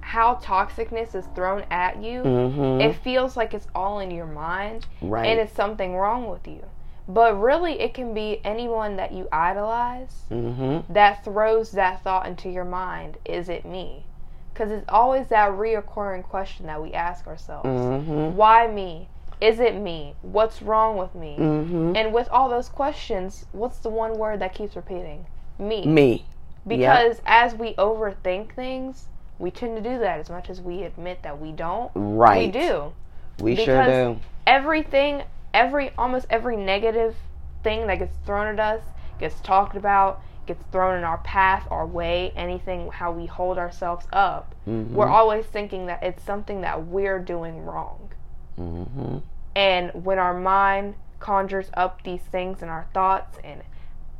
how 0.00 0.34
toxicness 0.36 1.14
is 1.14 1.26
thrown 1.34 1.64
at 1.70 2.02
you, 2.02 2.22
hmm 2.22 2.80
it 2.80 2.94
feels 2.96 3.36
like 3.36 3.54
it's 3.54 3.68
all 3.74 4.00
in 4.00 4.10
your 4.10 4.26
mind 4.26 4.86
right. 5.00 5.26
and 5.26 5.38
it's 5.38 5.52
something 5.54 5.94
wrong 5.96 6.28
with 6.28 6.46
you. 6.48 6.64
But 7.08 7.34
really, 7.40 7.80
it 7.80 7.94
can 7.94 8.14
be 8.14 8.40
anyone 8.44 8.96
that 8.96 9.12
you 9.12 9.28
idolize 9.32 10.22
hmm 10.28 10.78
that 10.88 11.24
throws 11.24 11.72
that 11.72 12.02
thought 12.02 12.26
into 12.26 12.48
your 12.48 12.64
mind 12.64 13.16
is 13.24 13.48
it 13.48 13.64
me? 13.64 14.06
Because 14.52 14.70
it's 14.70 14.84
always 14.88 15.28
that 15.28 15.50
reoccurring 15.52 16.24
question 16.24 16.66
that 16.66 16.82
we 16.82 16.92
ask 16.92 17.26
ourselves 17.26 17.66
hmm 17.66 18.34
why 18.36 18.66
me? 18.66 19.08
Is 19.40 19.58
it 19.58 19.74
me? 19.74 20.14
What's 20.22 20.62
wrong 20.62 20.96
with 20.96 21.14
me? 21.14 21.36
hmm 21.36 21.92
And 21.96 22.12
with 22.14 22.28
all 22.30 22.48
those 22.48 22.68
questions, 22.68 23.46
what's 23.52 23.78
the 23.78 23.88
one 23.88 24.16
word 24.18 24.40
that 24.40 24.54
keeps 24.54 24.76
repeating? 24.76 25.26
Me. 25.58 25.84
Me. 25.86 26.24
Because 26.66 27.20
as 27.26 27.54
we 27.54 27.74
overthink 27.74 28.54
things, 28.54 29.06
we 29.38 29.50
tend 29.50 29.76
to 29.76 29.82
do 29.82 29.98
that 29.98 30.20
as 30.20 30.30
much 30.30 30.48
as 30.48 30.60
we 30.60 30.84
admit 30.84 31.22
that 31.24 31.40
we 31.40 31.50
don't. 31.50 31.90
Right. 31.94 32.46
We 32.54 32.60
do. 32.60 32.92
We 33.40 33.56
sure 33.56 33.78
Because- 33.82 34.16
do. 34.16 34.20
Everything, 34.46 35.22
every 35.54 35.90
almost 35.98 36.26
every 36.30 36.56
negative 36.56 37.16
thing 37.64 37.86
that 37.88 37.98
gets 37.98 38.16
thrown 38.24 38.46
at 38.46 38.60
us, 38.60 38.82
gets 39.18 39.40
talked 39.40 39.76
about, 39.76 40.20
gets 40.46 40.64
thrown 40.72 40.98
in 40.98 41.04
our 41.04 41.18
path, 41.18 41.66
our 41.70 41.86
way, 41.86 42.32
anything 42.36 42.90
how 42.90 43.12
we 43.12 43.26
hold 43.26 43.58
ourselves 43.58 44.06
up. 44.12 44.54
Mhm. 44.66 44.90
We're 44.90 45.08
always 45.08 45.46
thinking 45.46 45.86
that 45.86 46.02
it's 46.02 46.22
something 46.22 46.60
that 46.62 46.86
we're 46.86 47.18
doing 47.18 47.64
wrong. 47.64 48.10
hmm 48.56 49.18
And 49.54 49.90
when 50.04 50.18
our 50.18 50.34
mind 50.34 50.94
conjures 51.20 51.70
up 51.74 52.02
these 52.02 52.22
things 52.22 52.62
in 52.62 52.68
our 52.68 52.86
thoughts 52.92 53.38
and, 53.44 53.62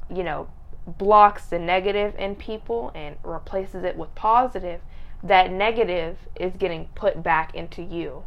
you 0.09 0.23
know, 0.23 0.47
blocks 0.87 1.47
the 1.47 1.59
negative 1.59 2.15
in 2.19 2.37
people 2.37 2.91
and 2.95 3.17
replaces 3.23 3.85
it 3.85 3.97
with 3.97 4.15
positive, 4.15 4.81
that 5.23 5.51
negative 5.51 6.19
is 6.37 6.53
getting 6.57 6.87
put 6.95 7.23
back 7.23 7.55
into 7.55 7.83
you. 7.83 8.25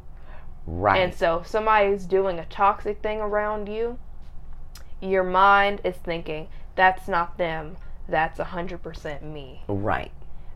Right. 0.66 1.00
And 1.00 1.14
so 1.14 1.40
if 1.40 1.48
somebody's 1.48 2.06
doing 2.06 2.40
a 2.40 2.46
toxic 2.46 3.02
thing 3.02 3.20
around 3.22 3.68
you, 3.68 4.00
your 5.02 5.24
mind 5.24 5.82
is 5.84 5.96
thinking, 5.98 6.48
that's 6.76 7.08
not 7.08 7.38
them, 7.38 7.78
that's 8.08 8.40
100% 8.40 9.22
me. 9.22 9.64
right. 9.68 10.12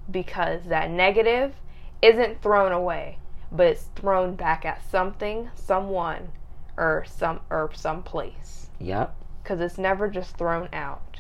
Because 0.10 0.64
that 0.66 0.90
negative 0.90 1.54
isn't 2.02 2.42
thrown 2.42 2.72
away, 2.72 3.20
but 3.52 3.68
it's 3.68 3.90
thrown 3.96 4.36
back 4.36 4.66
at 4.66 4.82
something, 4.90 5.50
someone, 5.56 6.30
or 6.78 7.06
some 7.08 7.42
or 7.50 7.70
some 7.74 8.02
place. 8.02 8.70
Yep. 8.80 9.16
Because 9.44 9.60
it's 9.60 9.78
never 9.78 10.10
just 10.10 10.38
thrown 10.38 10.70
out. 10.74 11.20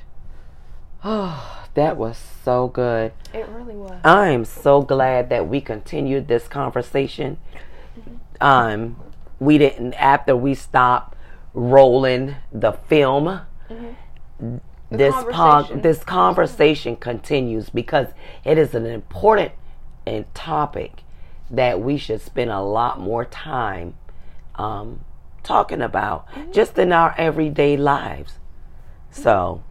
Oh, 1.04 1.66
that 1.74 1.98
was 1.98 2.18
so 2.44 2.68
good. 2.68 3.12
It 3.34 3.48
really 3.50 3.76
was. 3.76 4.00
I 4.04 4.30
am 4.30 4.46
so 4.46 4.82
glad 4.82 5.30
that 5.30 5.48
we 5.48 5.62
continued 5.62 6.28
this 6.28 6.48
conversation. 6.48 7.38
Um, 8.42 8.98
we 9.40 9.58
didn't 9.58 9.94
after 9.96 10.36
we 10.36 10.56
stopped 10.56 11.18
rolling 11.54 12.36
the 12.52 12.72
film. 12.72 13.42
This 14.92 15.14
this 15.76 16.04
conversation 16.04 16.96
continues 16.96 17.70
because 17.70 18.08
it 18.44 18.58
is 18.58 18.74
an 18.74 18.86
important 18.86 19.52
and 20.06 20.26
topic 20.34 21.04
that 21.50 21.80
we 21.80 21.98
should 21.98 22.22
spend 22.22 22.52
a 22.52 22.62
lot 22.62 23.00
more 23.00 23.26
time 23.26 23.96
um, 24.56 25.02
talking 25.44 25.82
about 25.82 26.28
just 26.52 26.78
in 26.78 26.92
our 26.92 27.14
everyday 27.18 27.78
lives. 27.78 28.40
So, 29.12 29.64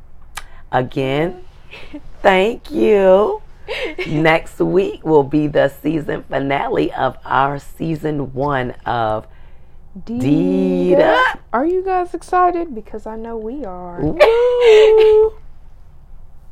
again, 0.70 1.44
thank 2.22 2.70
you. 2.70 3.42
Next 4.06 4.58
week 4.60 5.04
will 5.04 5.24
be 5.24 5.46
the 5.46 5.68
season 5.68 6.24
finale 6.24 6.92
of 6.92 7.18
our 7.24 7.58
season 7.58 8.32
one 8.32 8.70
of 8.86 9.26
Dita. 10.04 11.40
Are 11.52 11.66
you 11.66 11.82
guys 11.82 12.14
excited? 12.14 12.74
Because 12.74 13.06
I 13.06 13.16
know 13.16 13.36
we 13.36 13.64
are. 13.64 14.00